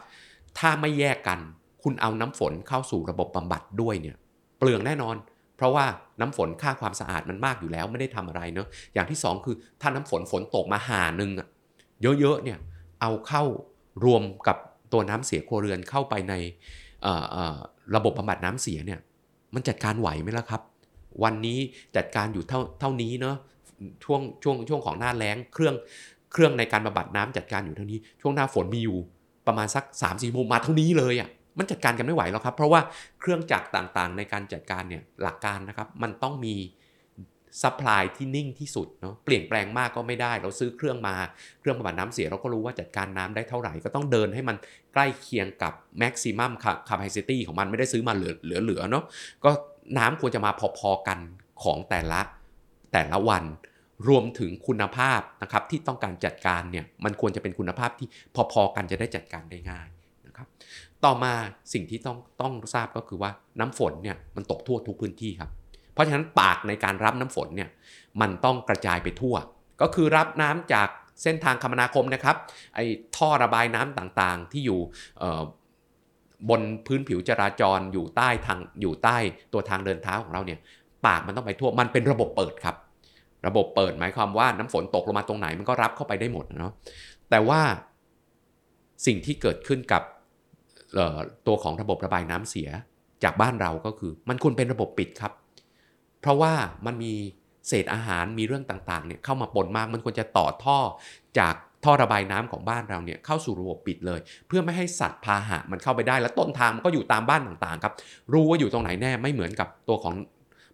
[0.60, 1.40] ถ้าไม่แยกกัน
[1.84, 4.16] คุณเอาน้ำฝนเข้าสู่ระบบบำบัดด้วยเนี่ย
[4.58, 5.16] เปลืองแน่นอน
[5.60, 5.86] เพราะว่า
[6.20, 11.32] น้ำฝนค่าความสะอาดมันมากอยู่แล้วไม่ได้ทำอะไรเนาะอย่างที่ 2 คือถ้าน้ำฝนฝนตกมาหาหนึ่ง
[12.20, 12.58] เยอะๆเนี่ย
[13.02, 13.44] เอาเข้า
[14.06, 14.58] รวมกับ
[14.94, 16.34] ตัวน้ำเสียครัวเรือนเข้าไปใน
[17.96, 19.00] ระบบบำบัดน้ำเสียเนี่ย
[19.54, 20.62] มันจัดการไหวไหมล่ะครับ
[21.24, 21.60] วันนี้
[21.96, 23.36] จัดการอยู่เท่าเท่านี้เนาะ
[24.04, 25.76] ช่วงช่วงช่วงของหน้าแล้งเครื่อง
[26.32, 28.98] เครื่องในการบำบัดน้ำจัดการอยู่เท่านี้ ช่วงหน้าฝนมีอยู่
[29.48, 32.82] ประมาณสัก3ามสี่โมงมาเท่านี้เลยอะ่ะ มันจัดการกันไม่ไหวแล้วครับ เพราะว่า
[33.20, 36.56] เครื่องจักรต่างๆ ในการจัดการเนี่ยหลักการนะครับ มันต้องมี
[37.62, 41.16] supply ที่นิ่งที่สุดเนาะเปลี่ยนแปลงมากก็ไม่ได้ เราซื้อเครื่องมา
[41.60, 44.58] เครื่องบำบัดน้ำเสียเราก็รู้ว่าจัดการน้ำได้เท่าไหร่ ก็ต้องเดินให้มัน
[44.94, 46.52] ใกล้เคียงกับ maximum
[46.90, 49.04] capacity ของมันไม่ได้ซื้อมาเหลือเหลือเนาะ
[49.44, 49.52] ก็
[49.98, 51.20] น้ำควรจะมาพอๆกัน
[51.64, 52.22] ของแต่ละ
[52.94, 53.44] แต่ละวัน
[54.08, 58.08] รวมถึงคุณภาพนะครับที่ต้องการจัดการเนี่ยมันควรจะเป็นคุณภาพที่
[58.52, 59.88] พอๆกันจะได้จัดการได้ง่าย
[60.28, 60.48] นะครับ
[61.06, 61.34] ต่อมา
[61.74, 65.50] สิ่งที่ต้องต้องทราบก็คือว่าน้ำฝนเนี่ยมันตกทั่วทุกพื้นที่ครับ
[65.94, 67.70] เพราะฉะนั้นปากในการรับน้ำฝนเนี่ย
[68.22, 69.36] มันต้องกระจายไปทั่ว
[69.82, 70.88] ก็คือรับน้ำจาก
[71.24, 72.36] เส้นทางคมนาคมนะครับ
[72.76, 72.86] ไอ้
[73.16, 74.80] ท่อระบายน้ำต่างๆ ที่อยู่
[76.50, 79.18] บนพื้นผิวจราจรอยู่ใต้ทางอยู่ใต้
[79.54, 80.60] ตัวทางเดินเท้าของเราเนี่ย
[81.06, 82.76] ปากมันต้องไปทั่วมันเป็นระบบเปิดครับ
[83.48, 86.74] ระบบเปิดหมายความว่าน้ำฝนตกลงมาตรงไหนมันก็รับเข้าไปได้หมดเนาะ
[87.30, 87.62] แต่ว่า
[89.06, 90.04] สิ่งที่เกิดขึ้นกับ
[91.48, 92.70] ตัวของระบบระบายน้ำเสีย
[93.24, 95.34] จากบ้านเราก็คือ มันควรเป็นระบบปิดครับ
[96.22, 96.54] เพราะว่า
[96.86, 97.14] มันมี
[97.68, 100.80] เศษอาหารมีเรื่องต่างๆเนี่ยเข้ามาปนมากมันควรจะต่อท่อ
[101.40, 107.94] จากท่อระบายน้ำของบ้านเราเนี่ยเข้าสู่ระบบปิดเลย เพื่อไม่ให้สัตว์พาหะมันเข้าไปได้ แล้วต้นทางมันก็อยู่ตามบ้านต่างๆครับ
[108.34, 110.14] รู้ว่าอยู่ตรงไหนแน่ไม่เหมือนกับตัวของ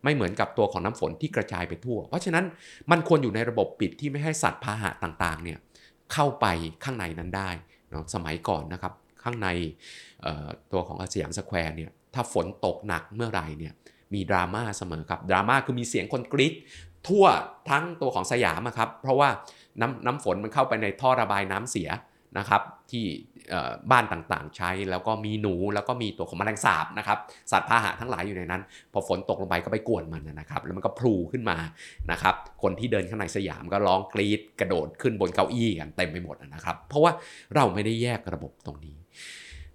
[0.03, 2.45] ไม่เหมือนกับตัวของน้ำฝนที่กระจายไปทั่ว เพราะฉะนั้น
[2.91, 5.57] มันควรอยู่ในระบบปิดที่ไม่ให้สัตว์พาหะต่างๆเนี่ย
[6.13, 6.45] เข้าไป
[6.83, 7.49] ข้างในนั้นได้
[7.89, 8.93] เนาะสมัยก่อนนะครับ
[9.25, 9.47] ข้างใน
[10.71, 13.73] ตัวของอ่าสยามสแควร์เนี่ยถ้าฝนตกหนักเมื่อไหร่เนี่ย
[14.13, 16.53] มีดราม่าเสมอครับดราม่าคือมีเสียงคนกรี๊ด
[17.07, 17.25] ทั่ว
[17.69, 19.29] ทั้งตัวของสยามครับเพราะว่า
[19.81, 21.89] น้ำน้ำฝนมันเข้าไปในท่อระบายน้ำเสีย
[22.37, 22.61] นะครับ
[22.91, 23.05] ที่
[23.91, 27.17] บ้านต่างๆใช้แล้วก็มีหนูแล้วก็มีตัวของแมลงสาบนะครับ
[27.51, 28.61] สัตว์พาหะทั้งหลายอยู่ในนั้น
[28.93, 31.57] พอฝนตกลงไปก็ไปกวนมันนะครับ แล้วมันก็พรูขึ้นมา
[32.11, 37.11] นะครับคนที่เดินข้างในสยามก็ร้องกรีดกระโดดขึ้นบนเก้าอี้กันเต็มไปหมดนะครับ เพราะว่า
[37.55, 38.95] เราไม่ได้แยกระบบตรงนี้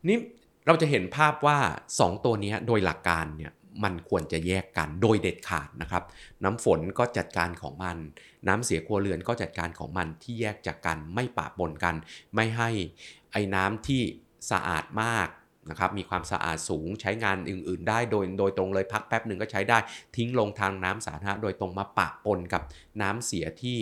[0.09, 0.19] นี่
[0.67, 1.59] เราจะเห็นภาพว่า
[1.93, 3.53] 2 ตัวนี้โดยหลักการเนี่ย
[3.85, 6.05] มันควรจะแยกกันโดยเด็ดขาดนะครับ
[6.45, 7.97] น้ำฝนก็จัดการของมัน
[8.49, 11.95] น้ำเสียครัวเรือนก็จัดการของมันที่แยกจากกันไม่ปะปนกัน
[12.35, 12.71] ไม่ให้
[13.33, 14.03] ไอ้น้ำที่
[14.51, 15.29] สะอาดมาก
[15.69, 19.79] นะครับมีความสะอาดสูงใช้งานอื่น ๆ ได้โดยโดยตรงเลยพักแป๊บหนึ่งก็ใช้ได้
[20.17, 22.63] ทิ้งลงทางน้ำสาธารณะโดยตรงมาปะปนกับ
[23.03, 23.79] น้ำเสียที่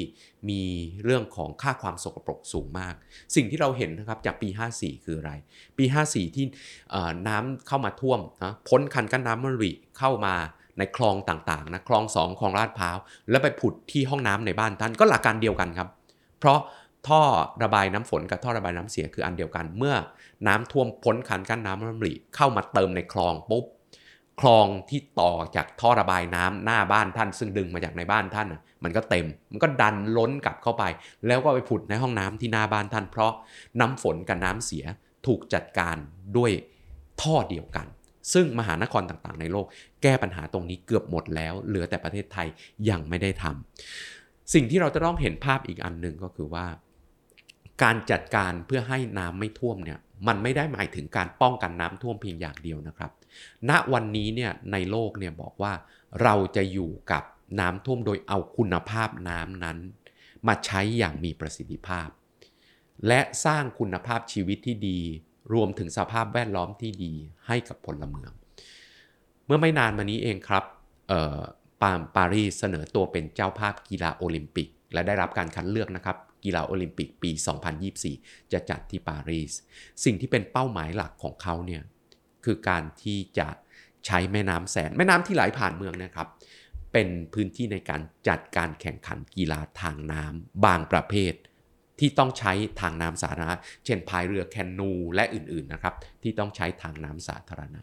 [0.51, 0.63] มี
[1.03, 2.95] เรื่องของค่าความสกปรกสูงมาก
[3.35, 5.33] สิ่งที่เราเห็นนะครับจากปี 54 คืออะไร
[5.79, 6.45] ปี 54 ที่
[7.29, 10.35] น้ำเข้ามาท่วมนะพ้นคันกั้นน้ำมันริเข้ามา
[10.79, 12.97] ในคลองต่างๆนะคลองสองคลองลาดพร้าว
[13.31, 15.89] แล้วไปผุดที่ห้องน้ำในบ้านท่านก็หลักการเดียวกันครับ
[16.41, 16.59] เพราะ
[17.09, 17.23] ท่อ
[17.63, 19.95] ระบายน้ำฝนกับท่อระบายน้ำเสียคืออันเดียวกัน เมื่อ
[20.47, 23.65] น้ำท่วมพ้นคันกั้นน้ำมันริเข้ามาเติมในคลองปุ๊บ
[24.41, 28.47] คลองที่ต่อจากท่อระบายน้ำหน้าบ้านท่าน ซึ่งดึงมาจากในบ้านท่าน
[28.85, 30.85] มันก็เต็ม มันก็ดันล้นกลับเข้าไป
[31.27, 33.33] แล้วก็ไปผุดในห้องน้ำที่หน้าบ้านท่าน เพราะ
[33.81, 34.85] น้ำฝนกับน้ำเสีย
[35.27, 35.97] ถูกจัดการ
[36.37, 36.51] ด้วย
[37.23, 37.87] ท่อเดียวกัน
[38.33, 39.67] ซึ่งมหานครต่างๆ ในโลก
[40.03, 42.49] แก้ปัญหาตรงนี้เกือบหมดแล้ว เหลือแต่ประเทศไทย
[42.91, 46.67] ยังไม่ได้ทำสิ่งที่เราจะต้องเห็นภาพอีกอันหนึ่งก็คือว่า
[47.83, 53.11] การจัดการเพื่อให้น้ำไม่ท่วมเนี่ยมันไม่ได้หมายถึงการป้องกันน้ำท่วมเพียงอย่างเดียวนะครับ
[53.69, 55.73] ณวันนี้เนี่ยในโลกเนี่ยบอกว่า
[56.23, 57.25] เราจะอยู่กับ
[57.61, 59.79] น้ำท่วมโดยเอาคุณภาพน้ำนั้น
[60.47, 62.09] มาใช้อย่างมีประสิทธิภาพ
[63.07, 65.01] และสร้างคุณภาพชีวิตที่ดี
[65.53, 67.13] รวมถึงสภาพแวดล้อมที่ดี
[67.47, 68.33] ให้กับพลเมือง
[69.47, 70.65] เมื่อไม่นานมานี้เองครับ
[71.83, 77.31] ปาปารีสเสนอตัวเป็นเจ้าภาพกีฬาโอลิมปิก และได้รับการคัดเลือกนะครับ กีฬาโอลิมปิกปี
[77.93, 79.53] 2024 จะจัดที่ปารีส
[80.05, 81.83] สิ่งที่เป็นเป้าหมายหลักของเขาเนี่ย
[82.45, 83.49] คือการที่จะ
[84.07, 86.29] ใช้แม่น้ำแสน แม่น้ำที่ไหลผ่านเมืองนะครับ
[86.93, 91.35] เป็นพื้นที่ในการจัดการแข่งขันกีฬาทางน้ำบางประเภท
[91.99, 97.81] ที่ต้องใช้ทางน้ำสาธารณะ เช่นพายเรือแคนูและอื่นๆนะครับที่ต้องใช้ทางน้ำสาธารณะ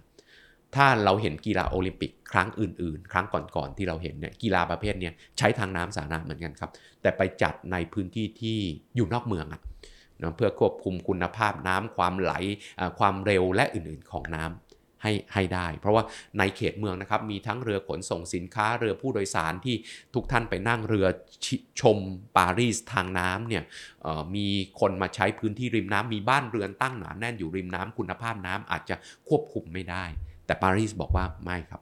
[0.76, 8.58] ถ้าเราเห็นกีฬาโอลิมปิกครั้งอื่น ๆ ครั้งก่อนๆที่เราเห็นเนี่ยกีฬาประเภทนี้ใช้ทางน้ำสาธารณะเหมือนกันครับ แต่ไปจัดในพื้นที่ที่
[8.96, 9.62] อยู่นอกเมืองอะ
[10.22, 12.34] นะเพื่อควบคุมคุณภาพน้ำความไหล
[13.00, 16.04] ความเร็วและอื่นๆของน้ำให้ให้ได้ เพราะว่า
[16.40, 19.76] ในเขตเมืองนะครับมีทั้งเรือขนส่งสินค้าเรือผู้โดยสารที่
[20.14, 21.08] ทุกท่านไปนั่งเรือ
[21.82, 21.98] ชม
[22.38, 23.64] ปารีสทางน้ำเนี่ย
[24.36, 24.48] มี
[24.80, 28.96] คนมาใช้พื้นที่ริมน้ำมีบ้านเรือนตั้งหนาแน่นอยู่ริมน้ำคุณภาพน้ำอาจจะ
[29.28, 30.06] ควบคุมไม่ได้
[30.46, 31.82] แต่ปารีสบอกว่าไม่ครับ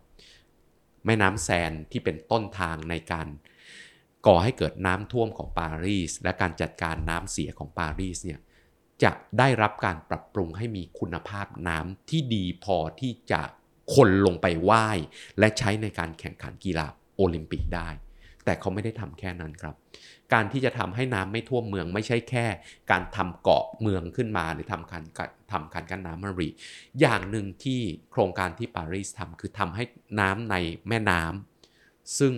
[1.05, 3.27] แม่น้ำแซนที่เป็นต้นทางในการ
[4.27, 8.39] ก่อให้เกิดน้ำท่วมของปารีส และการจัดการน้ำเสียของปารีสเนี่ย
[9.03, 13.41] จะได้รับการปรับปรุงให้มีคุณภาพน้ำที่ดีพอที่จะ
[13.95, 14.87] คนลงไปไหว้
[15.39, 17.89] และใช้ในการแข่งขันกีฬาโอลิมปิกได้
[18.43, 19.75] แต่เขาไม่ได้ทำแค่นั้นครับ
[20.33, 22.45] การที่จะทำให้น้ำไม่ท่วมเมืองไม่ใช่แค่
[22.91, 25.03] การทำเกาะเมืองขึ้นมาหรือทำการ
[25.51, 26.49] ทำการกั้นน้ำมารี
[27.01, 27.79] อย่างหนึ่งที่
[28.11, 29.83] โครงการที่ปารีสทำคือทำให้
[30.19, 30.55] น้ำใน
[30.87, 32.33] แม่น้ำซึ่ง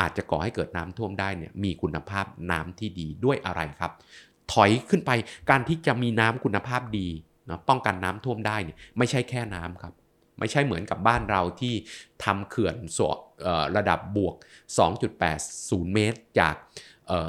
[0.00, 3.92] อาจจะก่อให้เกิดน้ำท่วมได้เนี่ยมีคุณภาพน้ำที่ดีด้วยอะไรครับ
[4.52, 5.10] ถอยขึ้นไป
[5.50, 7.08] การที่จะมีน้ำคุณภาพดี
[7.48, 9.94] นะป้องกันน้ำท่วมได้เนี่ยไม่ใช่แค่น้ำครับ
[10.38, 11.74] ไม่ใช่เหมือนกับบ้านเราที่
[12.24, 13.00] ทำเขื่อนส
[13.76, 14.34] ระดับบวก
[15.14, 16.54] 2.80 เมตรจาก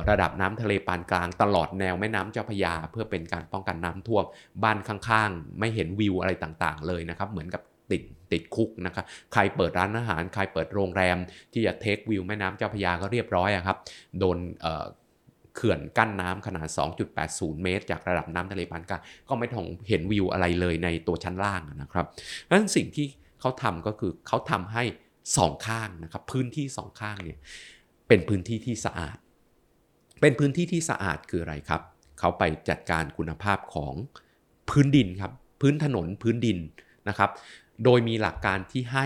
[0.10, 4.26] ระดับน้ำทะเลปานกลางตลอดแนวแม่น้ำเจ้าพยา เพื่อเป็นการป้องกันน้ำท่วม
[4.64, 11.18] บ้านข้างๆ ไม่เห็นวิวอะไรต่างๆ เลยนะครับ เหมือนกับติดติดคุกนะครับ ใครเปิดร้านอาหาร ใครเปิดโรงแรม
[11.54, 13.78] ที่จะเทควิวแม่น้ำเจ้าพยาก็เรียบร้อยครับ
[14.20, 14.38] โดน
[15.56, 16.68] เขื่อนกั้นน้ำขนาด
[17.16, 22.06] 2.80 เมตร จากระดับน้ำทะเลปานกลางก็ไม่ถงเห็นวิวอะไรเลยในตัวชั้นล่างนะครับ
[22.48, 23.08] ดังนั้นสิ่งที่
[23.40, 24.84] เขาทำก็คือเขาทำให้
[25.38, 27.40] สองข้างนะครับ พื้นที่สองข้างเนี่ย
[28.08, 29.18] เป็นพื้นที่ที่สะอาด
[30.22, 31.82] เป็นพื้นที่ที่สะอาดคืออะไรครับ
[32.20, 33.94] เขาไปจัดการคุณภาพของ
[34.70, 35.32] พื้นดินครับ
[35.62, 36.58] พื้นถนนพื้นดิน
[37.10, 37.30] นะครับ
[37.84, 39.06] โดยมีหลักการที่ให้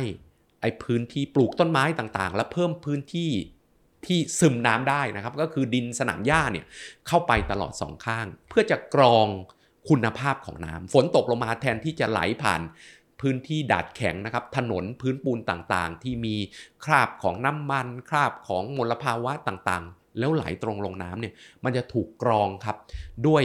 [0.61, 3.31] ไอ้พื้นที่ปลูกต้นไม้ต่างๆ และเพิ่มพื้นที่
[4.05, 6.65] ที่ซึมน้ำได้นะครับ ก็คือดินสนามหญ้าเนี่ย
[7.07, 9.27] เข้าไปตลอดสองข้าง เพื่อจะกรอง
[9.89, 12.61] คุณภาพของน้ำฝนตกลงมาแทนที่จะไหลผ่าน
[13.21, 16.35] พื้นที่ดาดแข็งนะครับ ถนนพื้นปูนต่างๆ ที่มี
[16.85, 22.77] คราบของน้ำมัน คราบของมลภาวะต่างๆ แล้วไหลตรงลงน้ำเนี่ยมันจะถูกกรองครับ
[23.27, 23.43] ด้วย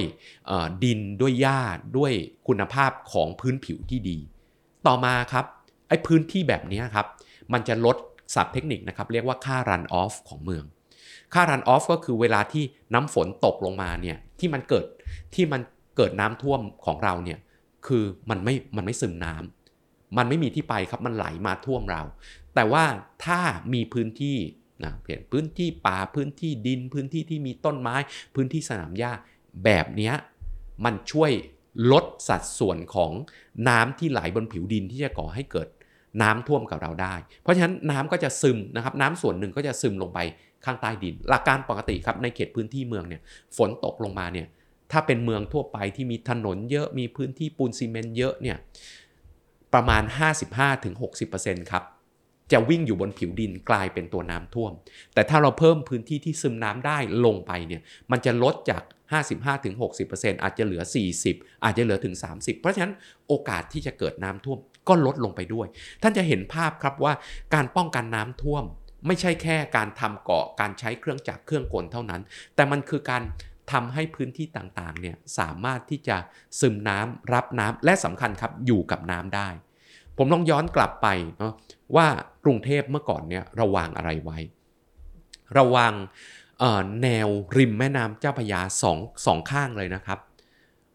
[0.85, 1.61] ดินด้วยหญ้า
[1.97, 2.13] ด้วย
[2.49, 4.19] คุณภาพของพื้นผิวที่ดี
[4.87, 5.45] ต่อมาครับ
[5.89, 7.07] ไอ้พื้นที่แบบนี้ครับ
[7.53, 7.97] มันจะลด
[8.35, 10.65] ศัพท์เทคนิคนะครับเรียกว่าค่า run off ของเมือง
[11.35, 14.87] ค่า run off ก็คือเวลาที่น้ำฝนตกลงมาเนี่ยที่มันเกิด
[15.35, 15.61] ที่มัน
[15.97, 17.39] เกิดน้ำท่วมของเราเนี่ย
[17.87, 22.03] คือมันไม่มันไม่ซึมน้ำมันไม่มีที่ไปครับมันไหลมาท่วมเรา
[22.55, 22.85] แต่ว่า
[23.27, 23.41] ถ้า
[23.75, 24.37] มีพื้นที่
[24.85, 27.97] นะเปลี่ยนพื้นที่ป่าพื้นที่ดิน พื้นที่ที่มีต้นไม้
[28.35, 29.13] พื้นที่สนามหญ้า
[29.65, 30.13] แบบนี้
[30.85, 31.33] มันช่วย
[31.93, 33.13] ลดสัดส่วนของ
[33.69, 35.69] น้ำที่ไหลบนผิวดินที่จะก่อให้เกิด
[36.23, 40.19] น้ำท่วมกับเราได้ เพราะฉะนั้นน้ำก็จะซึมนะครับ น้ำส่วนหนึ่งก็จะซึมลงไป
[40.65, 43.23] ข้างใต้ดิน หลักการปกติครับในเขตพื้นที่เมืองเนี่ย
[43.57, 44.47] ฝนตกลงมาเนี่ย
[44.93, 48.59] ถ้าเป็นเมืองทั่วไปที่มีถนนเยอะมีพื้นที่ปูนซีเมนต์เยอะเนี่ย
[49.75, 50.03] ประมาณ
[50.87, 51.85] 55-60%ครับ
[52.53, 54.73] จะวิ่งอยู่บนผิวดินกลายเป็นตัวน้ำท่วม
[55.15, 58.83] แต่ถ้าเราเพิ่มพื้นที่ที่ซึมน้ำได้ลงไปเนี่ยมันจะลดจาก
[59.63, 60.83] 55-60%อาจจะเหลือ
[61.25, 62.95] 40 อาจจะเหลือถึง 30 เพราะฉะนั้น
[63.29, 64.59] โอกาสที่จะเกิดน้ำท่วม
[64.89, 65.67] ก็ลดลงไปด้วย
[66.03, 67.13] ท่านจะเห็นภาพครับว่า
[67.55, 68.65] การป้องกันน้ำท่วม
[69.07, 72.21] ไม่ใช่แค่การทำเกาะการใช้เครื่องจักรเครื่องกลเท่านั้น
[72.55, 73.23] แต่มันคือการ
[73.73, 76.17] ทำให้พื้นที่ต่างๆเนี่ยสามารถที่จะ
[76.61, 79.49] ซึมน้ำรับน้ำและสำคัญครับอยู่กับน้ำได้
[80.19, 81.09] ผมลองย้อนกลับไป
[81.39, 81.53] เนาะ
[81.97, 82.07] ว่า
[82.45, 84.39] กรุงเทพเมื่อก่อนเนี่ยระวางอะไรไว้
[85.59, 85.93] ระวาง
[87.03, 90.19] แนวริมแม่น้ำเจ้าพยาสองสองข้างเลยนะครับ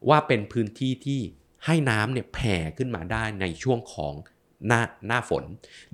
[0.10, 1.22] ว่าเป็นพื้นที่ที่
[1.66, 4.14] ให้น้ำเนี่ยแผ่ขึ้นมาได้ในช่วงของ
[4.68, 5.44] หน้าหน้าฝน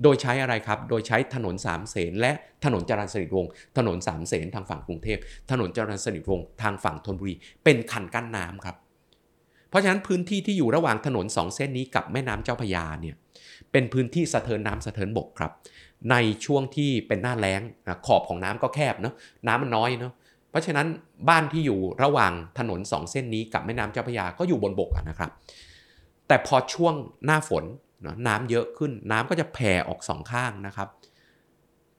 [0.02, 2.32] โดยใช้อะไรครับ โดยใช้ถนนสามเสนและ
[2.64, 5.18] ถนนจรัญสนิทวงศ์ถนนสามเสนทางฝั่งกรุงเทพ
[5.50, 7.34] ถนนจรัญสนิทวงศ์ทางฝั่งธนบุรี
[7.64, 8.76] เป็นคันกั้นน้ำครับ
[9.68, 13.16] เพราะฉะนั้นพื้นที่ที่อยู่ระหว่างถนนสองเส้นนี้กับแม่น้ำเจ้าพยาเนี่ย
[13.72, 15.52] เป็นพื้นที่สะเทินน้ำสะเทินบกครับ
[16.10, 17.60] ในช่วงที่เป็นหน้าแล้ง
[18.06, 19.14] ขอบของน้ำก็แคบเนาะ
[19.46, 20.12] น้ำมันน้อยเนาะ
[20.50, 20.86] เพราะฉะนั้น
[21.28, 25.30] บ้านที่อยู่ระหว่างถนนสองเส้นนี้กับแม่น้ำเจ้าพระยาก็อยู่บนบกนะครับ
[26.28, 27.64] แต่พอช่วงหน้าฝน
[28.28, 30.88] น้ำเยอะขึ้นน้ำก็จะแผ่ออกสองข้างนะครับ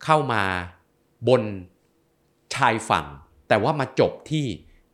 [0.04, 0.44] เข้ามา
[1.28, 1.44] บน
[2.56, 3.06] ชายฝั่ง
[3.48, 4.46] แต่ว่ามาจบที่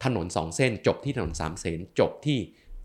[0.03, 2.39] ถนนสองเส้น จบที่ถนนสามเส้นจบที่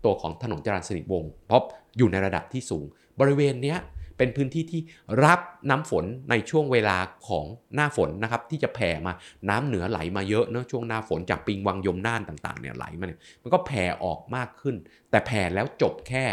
[0.05, 1.61] ตัวของถนนจรัญสนิทวงศ์เพราะ
[1.97, 2.85] อยู่ในระดับที่สูง
[3.19, 3.75] บริเวณนี้
[4.17, 4.81] เป็นพื้นที่ที่
[5.25, 5.39] รับ
[5.69, 9.13] น้ำฝนในช่วงเวลาของหน้าฝนนะครับที่จะแผ่มา
[9.49, 14.75] น้ำเหนือไหลมาเยอะเนาะช่วงหน้าฝนจากปิงวังยมน่านต่างๆเนี่ยไหลมาเนี่ยมันก็แผ่ออกมากขึ้น
[15.09, 16.25] แต่แผ่แล้วจบแค่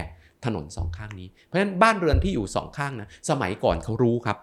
[0.45, 4.39] ถนนสองข้างนี้ เพราะฉะนั้นบ้านเรือนที่อยู่สองข้างนะสมัยก่อนเขารู้ครับ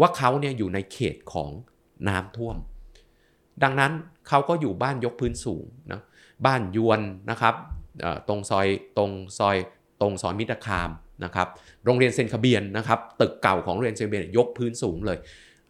[0.00, 1.50] ว่าเขาเนี่ยอยู่ในเขตของ
[2.08, 2.56] น้ำท่วม
[3.62, 3.92] ดังนั้น
[4.28, 6.00] เขาก็อยู่บ้านยกพื้นสูงนะ
[6.46, 7.00] บ้านยวน
[7.30, 7.54] นะครับ
[8.28, 9.56] ตรงซอยตรงซอย
[10.00, 10.90] ตรงซอยมิตรคาม
[11.24, 11.48] นะครับ
[11.84, 15.18] โรงเรียนเซนคาเบียนนะครับตึกเก่าของโรงเรียนเซนคาเบียนยกพื้นสูงเลย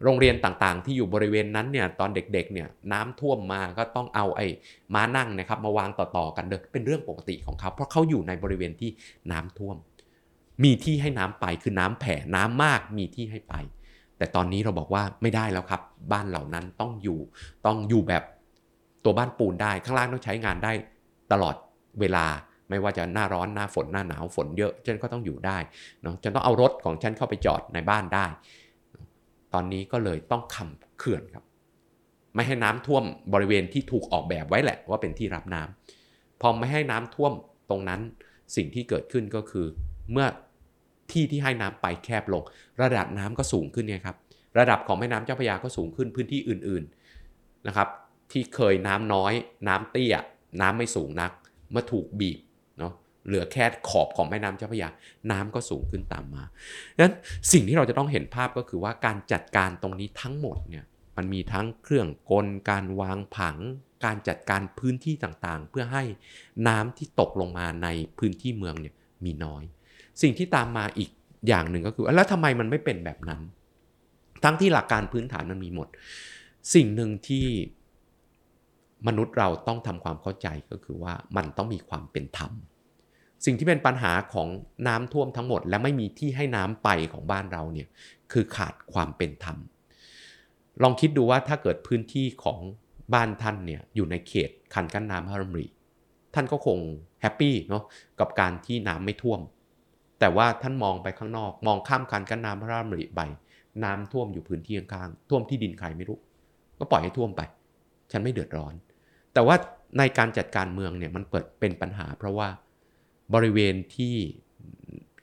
[0.03, 4.47] โรงเรียนต่างๆ ที่อยู่บริเวณนั้นเนี่ยตอนเด็กๆเนี่ยน้ำท่วมมาก็ต้องเอาไอ้
[4.93, 8.89] ม้านั่งนะครับมาวางต่อๆกันเดินเป็นเรื่องปกติของเขาเพราะเขาอยู่ในบริเวณที่
[9.31, 9.75] น้ำท่วม
[10.63, 13.55] มีที่ให้น้ำไปคือน้ำแผ่น้ำมากมีที่ให้ไป
[14.17, 17.19] แต่ตอนนี้เราบอกว่าไม่ได้แล้วครับ บ้านเหล่านั้นต้องอยู่
[17.65, 18.23] ต้องอยู่แบบ
[19.03, 20.71] ตัวบ้านปูนได้ข้างล่างต้องใช้งานได้
[21.31, 21.55] ตลอด
[21.99, 22.25] เวลา
[22.69, 25.57] ไม่ว่าจะหน้าร้อนหน้าฝนหน้าหนาวฝนเยอะฉันก็ต้องอยู่ได้
[26.01, 28.25] เนาะฉันต้องเอารถของฉันเข้าไปจอดในบ้านได้
[29.53, 31.43] ตอนนี้ก็เลยต้องคำเขื่อนครับ
[32.35, 37.33] ไม่ให้น้ำท่วมบริเวณที่ถูกออกแบบไว้แหละว่าเป็นที่รับน้ำพอไม่ให้น้ำท่วม
[37.69, 38.01] ตรงนั้น
[38.55, 39.65] สิ่งที่เกิดขึ้นก็คือ
[40.11, 40.27] เมื่อ
[41.11, 42.43] ที่ที่ให้น้ำไปแคบลง
[42.81, 44.15] ระดับน้ำก็สูงขึ้นเนี่ยครับ
[44.59, 47.87] ระดับของแม่น้ำเจ้าพระยาก็สูงขึ้นพื้นที่อื่นๆนะครับ
[48.31, 49.33] ที่เคยน้ำน้อย
[49.67, 50.15] น้ำเตี้ย
[50.61, 51.31] น้ำไม่สูงนัก
[51.73, 52.39] มื่อถูกบีบ
[52.79, 52.93] เนาะ
[53.27, 54.89] เหลือแค่ขอบของแม่น้ำเจ้าพระยา
[55.31, 56.43] น้ำก็สูงขึ้นตามมา
[56.95, 57.15] ดังนั้น
[57.51, 60.85] สิ่งที่เราจะต้องเห็นภาพก็คือว่าการจัดการตรงนี้ทั้งหมดเนี่ย
[61.17, 63.57] มันมีทั้งเครื่องกล การวางผัง
[64.05, 66.03] การจัดการพื้นที่ต่างๆ เพื่อให้
[66.67, 67.87] น้ำที่ตกลงมาใน
[68.19, 68.93] พื้นที่เมืองเนี่ย
[69.25, 69.63] มีน้อย
[70.21, 71.09] สิ่งที่ตามมาอีก
[71.47, 73.41] อย่างหนึ่งก็คือแล้วทำไมมันไม่เป็นแบบนั้น
[74.43, 75.87] ทั้งที่หลักการพื้นฐานมันมีหมด
[76.75, 77.45] สิ่งหนึ่งที่
[79.07, 82.51] มนุษย์เราต้องทำความเข้าใจก็คือว่ามันต้องมีความเป็นธรรม
[83.45, 84.47] สิ่งที่เป็นปัญหาของ
[84.87, 87.87] น้ำท่วมทั้งหมด และไม่มีที่ให้น้ำไปของบ้านเราเนี่ย
[88.31, 89.57] คือขาดความเป็นธรรม
[90.81, 92.59] ลองคิดดูว่าถ้าเกิดพื้นที่ของ
[93.13, 95.67] บ้านท่านเนี่ยอยู่ในเขตคันกั้นน้ำพระรมรี
[96.33, 96.77] ท่านก็คง
[97.21, 97.83] แฮปปี้เนาะ
[98.19, 99.39] กับการที่น้ำไม่ท่วม
[100.19, 103.21] แต่ว่าท่านมองไปข้างนอก มองข้ามคันกันน้ำพระรามริใบ
[103.83, 106.19] น้ำท่วมอยู่พื้นที่ข้างๆท่วมที่ดินใครไม่รู้
[106.79, 107.41] ก็ปล่อยให้ท่วมไป
[108.11, 108.73] ฉันไม่เดือดร้อน
[109.33, 109.55] แต่ว่า
[109.97, 112.49] ในการจัดการเมืองเนี่ยมันเปิดเป็นปัญหา เพราะว่า
[113.33, 114.15] บริเวณที่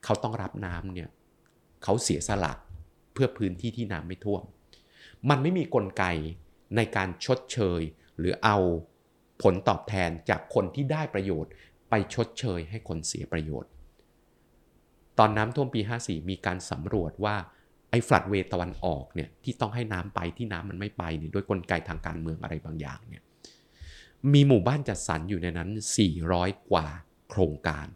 [0.05, 1.09] เขาต้องรับน้ำเนี่ย
[1.83, 2.53] เขาเสียสละ
[3.13, 4.43] เพื่อพื้นที่ที่น้ำไม่ท่วม
[5.31, 6.05] มันไม่มีกลไก
[6.77, 7.81] ในการชดเชย
[8.19, 8.57] หรือเอา
[9.43, 11.53] ผลตอบแทนจากคนที่ได้ประโยชน์
[11.91, 13.71] ไปชดเชยให้คนเสียประโยชน์
[15.19, 17.37] ตอนน้ำท่วมปี 54 มีการสำรวจว่า
[17.91, 23.23] ไอ้ฟลัดเวตะวันออกเนี่ยที่ต้องให้น้ำไปที่น้ำมันไม่ไปเนี่ยด้วยกลไกทางการเมืองอะไรบางอย่างเนี่ย
[24.33, 25.71] มีหมู่บ้านจัดสรรอยู่ในนั้น
[26.19, 26.87] 400 กว่า
[27.31, 27.87] โครงการ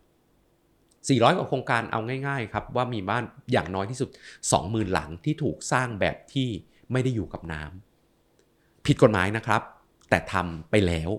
[0.67, 4.11] 400 กว่าโครงการเอาง่ายๆครับว่ามีบ้านอย่างน้อยที่สุด
[4.51, 6.49] 20,000 หลังที่ถูกสร้างแบบที่
[6.93, 9.63] ไม่ได้อยู่กับน้ำผิดกฎหมายนะครับ
[10.11, 11.11] แต่ทำไปแล้ว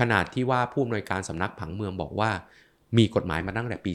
[0.00, 2.30] ขนาดที่ว่าผู้อำนวยการสำนักผังเมืองบอกว่า
[2.98, 3.92] มีกฎหมายมาตั้งแต่ปี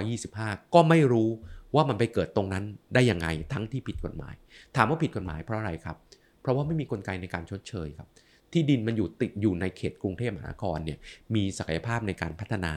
[0.00, 1.30] 2525 ก็ไม่รู้
[1.74, 4.34] ว่ามันไปเกิดตรงนั้นได้ยังไงทั้งที่ผิดกฎหมาย
[4.76, 5.96] ถามว่าผิดกฎหมายเพราะอะไรครับ
[6.40, 8.08] เพราะว่าไม่มีกลไกในการชดเชยครับ
[8.52, 10.98] ที่ดินมันอยู่ติดอยู่ในเขตกรุงเทพมหานครเนี่ย
[11.34, 12.72] มีศักยภาพในการพัฒนา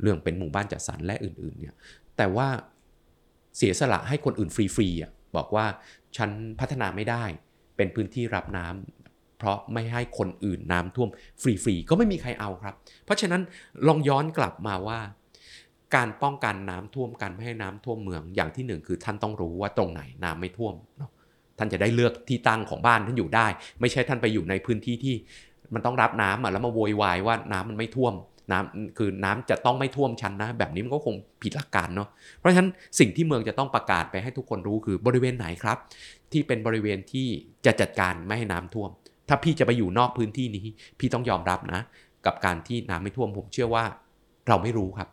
[0.00, 1.74] เรื่องเป็นหมู่บ้านจัดสรรและอื่นๆเนี่ย
[2.16, 2.48] แต่ว่า
[3.56, 5.66] เสียสละให้คนอื่นฟรีๆอะบอกว่า
[6.16, 6.30] ฉัน
[6.60, 7.24] พัฒนาไม่ได้
[7.76, 11.08] เป็นพื้นที่รับน้ำเพราะไม่ให้คนอื่นน้ำท่วม
[11.42, 13.42] ฟรีๆก็ไม่มีใครเอาครับ เพราะฉะนั้น
[13.86, 15.00] ลองย้อนกลับมาว่า
[15.94, 21.10] การป้องกันน้ำท่วมกันไม่ให้น้ำท่วมเมืองอย่างที่หนึ่งคือท่านต้องรู้ว่าตรงไหนน้ำไม่ท่วมเนาะ
[21.58, 23.46] ท่านจะได้เลือกที่ตั้งของบ้านท่านอยู่ได้
[23.80, 25.14] ไม่ใช่ท่านไปอยู่ในพื้นที่ที่
[25.74, 28.14] มันต้องรับน้ำอะแล้วมาโวยวายว่าน้ำมันไม่ท่วม
[28.52, 35.78] น้ำคือน้ำจะต้องไม่ท่วมชั้นนะ แบบนี้มันก็คงผิดหลักการเนาะเพราะฉะนั้นสิ่งที่เมืองจะต้องประกาศไปให้ทุกคนรู้คือบริเวณไหนครับ
[36.32, 37.26] ที่เป็นบริเวณที่
[37.66, 38.90] จะจัดการไม่ให้น้ำท่วม
[39.28, 40.66] ถ้าพี่จะไปอยู่นอกพื้นที่นี้
[40.98, 41.80] พี่ต้องยอมรับนะ
[42.26, 43.84] กับการที่น้ำไม่ท่วมผมเชื่อว่า
[44.48, 45.08] เราไม่รู้ครับ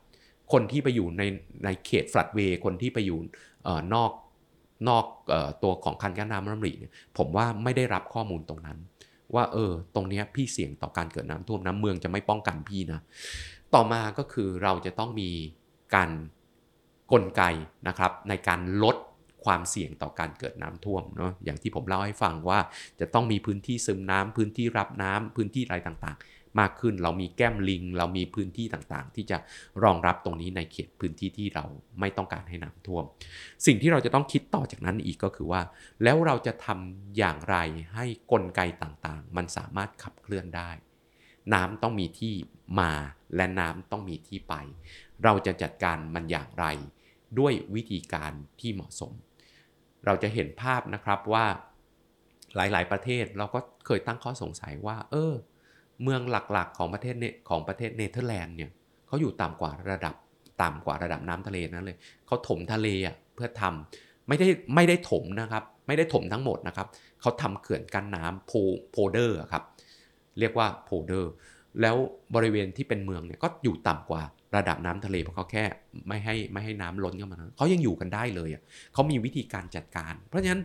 [0.52, 1.24] คนที่ไปอยู่ใน
[1.66, 3.20] ในเขตฟลัดเวย์คนที่ไปอยู่
[3.68, 4.12] ออนอก
[4.90, 8.78] นอกออตัวของคันกั้นน้ำน้ำริเนี่ยผมว่าไม่ได้รับข้อมูลตรงนั้น
[9.36, 13.00] ว่าเออตรงนี้พี่เสี่ยงต่อการเกิดน้ำท่วมน้ำเมืองจะไม่ป้องกันพี่นะ
[13.74, 15.30] ต่อมาก็คือเราจะต้องมี
[15.96, 16.10] การ
[17.12, 17.44] กลไก
[17.88, 18.96] นะครับในการลด
[19.46, 22.60] ความเสี่ยงต่อการเกิดน้ำท่วมเนาะอย่างที่ผมเล่าให้ฟังว่า
[23.00, 29.38] จะต้องมีพื้นที่ซึมน้ำพื้นที่รับน้ำพื้นที่อะไรต่างๆ มากขึ้น เรามีแก้มลิง เรามีพื้นที่ต่างๆ ที่จะ
[29.84, 31.66] รองรับตรงนี้ในเขตพื้นที่ที่เรา
[32.00, 33.04] ไม่ต้องการให้น้ำท่วม
[33.66, 35.62] สิ่งที่เราจะต้องคิดต่อจากนั้นอีกก็คือว่า
[36.04, 37.58] แล้วเราจะทำอย่างไร
[37.94, 40.72] ให้กลไกต่างๆ มันสามารถขับเคลื่อนได้
[41.54, 42.34] น้ำต้องมีที่
[42.80, 42.92] มา
[43.36, 44.56] และน้ำต้องมีที่ไป
[45.24, 46.66] เราจะจัดการมันอย่างไร
[47.40, 49.14] ด้วยวิธีการที่เหมาะสม
[50.06, 51.46] เราจะเห็นภาพนะครับว่า
[52.56, 55.34] หลาย ๆ ประเทศเราก็เคยตั้งข้อสงสัยว่า เออ
[56.04, 58.72] เมืองหลักๆของประเทศเนของประเทศเนเธอร์แลนด์เนี่ย
[59.08, 60.16] เขาอยู่ต่ำกว่าระดับ
[60.62, 66.88] ต่ำกว่าระดับน้ำทะเลนั่นเลยเขาถมทะเลอะเพื่อทำไม่ได้ไม่ได้ถมนะครับ ไม่ได้ถมทั้งหมดนะครับ
[67.22, 68.52] เขาทำเขื่อนกั้นน้ำโพ
[68.92, 69.64] polder ครับ
[70.40, 71.32] เรียกว่า polder
[71.82, 71.96] แล้ว
[72.36, 74.22] บริเวณที่เป็นเมืองเนี่ยก็อยู่ต่ำกว่า
[74.56, 75.64] ระดับน้ำทะเลเพราะเขาแค่
[76.08, 78.62] ไม่ให้ไม่ให้น้ำล้นเข้ามาเขายังอยู่กันได้เลยอะ
[78.94, 80.62] เขามีวิธีการจัดการ เพราะฉะนั้น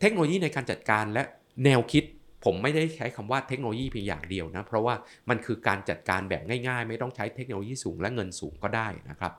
[0.00, 1.22] เทคโนโลยีในการจัดการและ
[1.64, 2.04] แนวคิด
[2.44, 4.94] ผมไม่ได้ใช้คำว่าเทคโนโลยีเพียงอย่างเดียวนะ เพราะว่า
[5.28, 9.32] มันคือการจัดการแบบง่ายๆ ไม่ต้องใช้เทคโนโลยีสูงและเงินสูงก็ได้นะครับ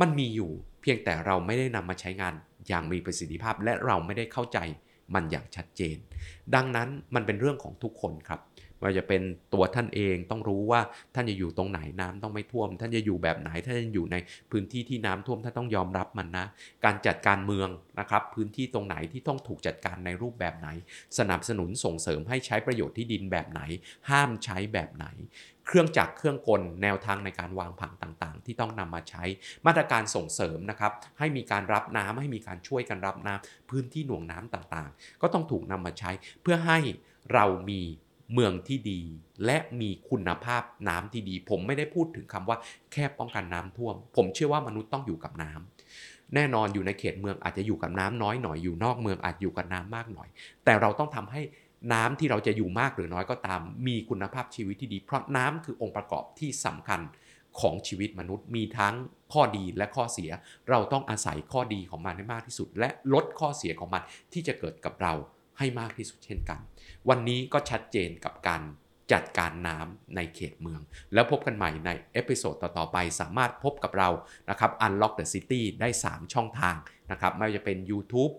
[0.00, 0.50] มันมีอยู่
[0.82, 2.34] เพียงแต่เราไม่ได้นำมาใช้งาน
[2.68, 4.58] อย่างมีประสิทธิภาพ และเราไม่ได้เข้าใจ
[5.14, 5.96] มันอย่างชัดเจน
[6.54, 8.40] ดังนั้นมันเป็นเรื่องของทุกคนครับ
[8.82, 9.22] ว่าจะเป็น
[9.54, 10.80] ตัวท่านเองต้องรู้ว่า
[11.14, 14.16] ท่านจะอยู่ตรงไหนน้ำต้องไม่ท่วม ท่านจะอยู่แบบไหนท่านจะอยู่ใน
[14.50, 16.46] พื้นที่ที่น้ำท่วมท่านต้องยอมรับมันนะ
[16.84, 17.68] การจัดการเมือง
[18.00, 20.68] นะครับพื้นที่ตรงไหนที่ต้องถูกจัดการในรูปแบบไหน
[21.18, 23.60] สนับสนุนส่งเสริมให้ใช้ประโยชน์ที่ดินแบบไหน
[24.10, 25.06] ห้ามใช้แบบไหน
[25.66, 29.24] เครื่องจักรเครื่องกลแนวทางในการวางผังต่างๆ ที่ต้องนำมาใช้
[29.66, 36.10] มาตรการส่งเสริมนะครับให้มีการรับน้ำให้มีการช่วยกันรับน้ำพื้นที่หน่วงน้ำต่างๆ ก็ต้องถูกนำมาใช้
[36.42, 36.78] เพื่อให้
[37.32, 37.80] เรามี
[38.32, 39.00] เมืองที่ดี
[39.44, 42.58] และมีคุณภาพน้ำที่ดี ผมไม่ได้พูดถึงคำว่า
[42.92, 50.28] แค่ป้องกันน้ำท่วม ผมเชื่อว่ามนุษย์ต้องอยู่กับน้ำแน่นอนอยู่ในเขตเมืองอาจจะอยู่กับน้ำน้อยหน่อยอยู่นอกเมืองอาจอยู่กับน้ำมากหน่อย
[50.64, 51.42] แต่เราต้องทำให้
[51.92, 57.00] น้ำที่เราจะอยู่มากหรือน้อยก็ตาม มีคุณภาพชีวิตที่ดี เพราะน้ำคือองค์ประกอบที่สำคัญ
[57.60, 58.94] ของชีวิตมนุษย์มีทั้ง
[59.32, 60.30] ข้อดีและข้อเสีย
[60.70, 65.12] เราต้องอาศัยข้อดีของมันให้มากที่สุด และลดข้อเสียของมันที่จะเกิดกับเรา
[65.60, 66.58] ให้มากที่สุดเช่นกัน
[67.08, 68.62] วันนี้ก็ชัดเจนกับการ
[69.12, 70.80] จัดการน้ำในเขตเมือง
[71.14, 74.08] แล้วพบกันใหม่ใน episode ต่อ ๆ ไปสามารถพบกับเรา
[74.50, 76.76] นะครับ Unlock the City ได้ 3 ช่องทาง
[77.10, 78.32] นะครับ ไม่ว่าจะเป็น YouTube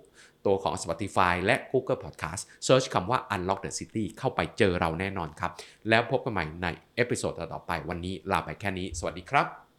[0.45, 5.51] ตัวของ Spotify และ Google Podcast Search คำว่า Unlock the City เข้าไปเจอเราแน่นอนครับ
[5.89, 9.70] แล้วพบกันใหม่ใน episode ต่อ ๆ ไปวันนี้ลาไปแค่นี้ สวัสดีครับ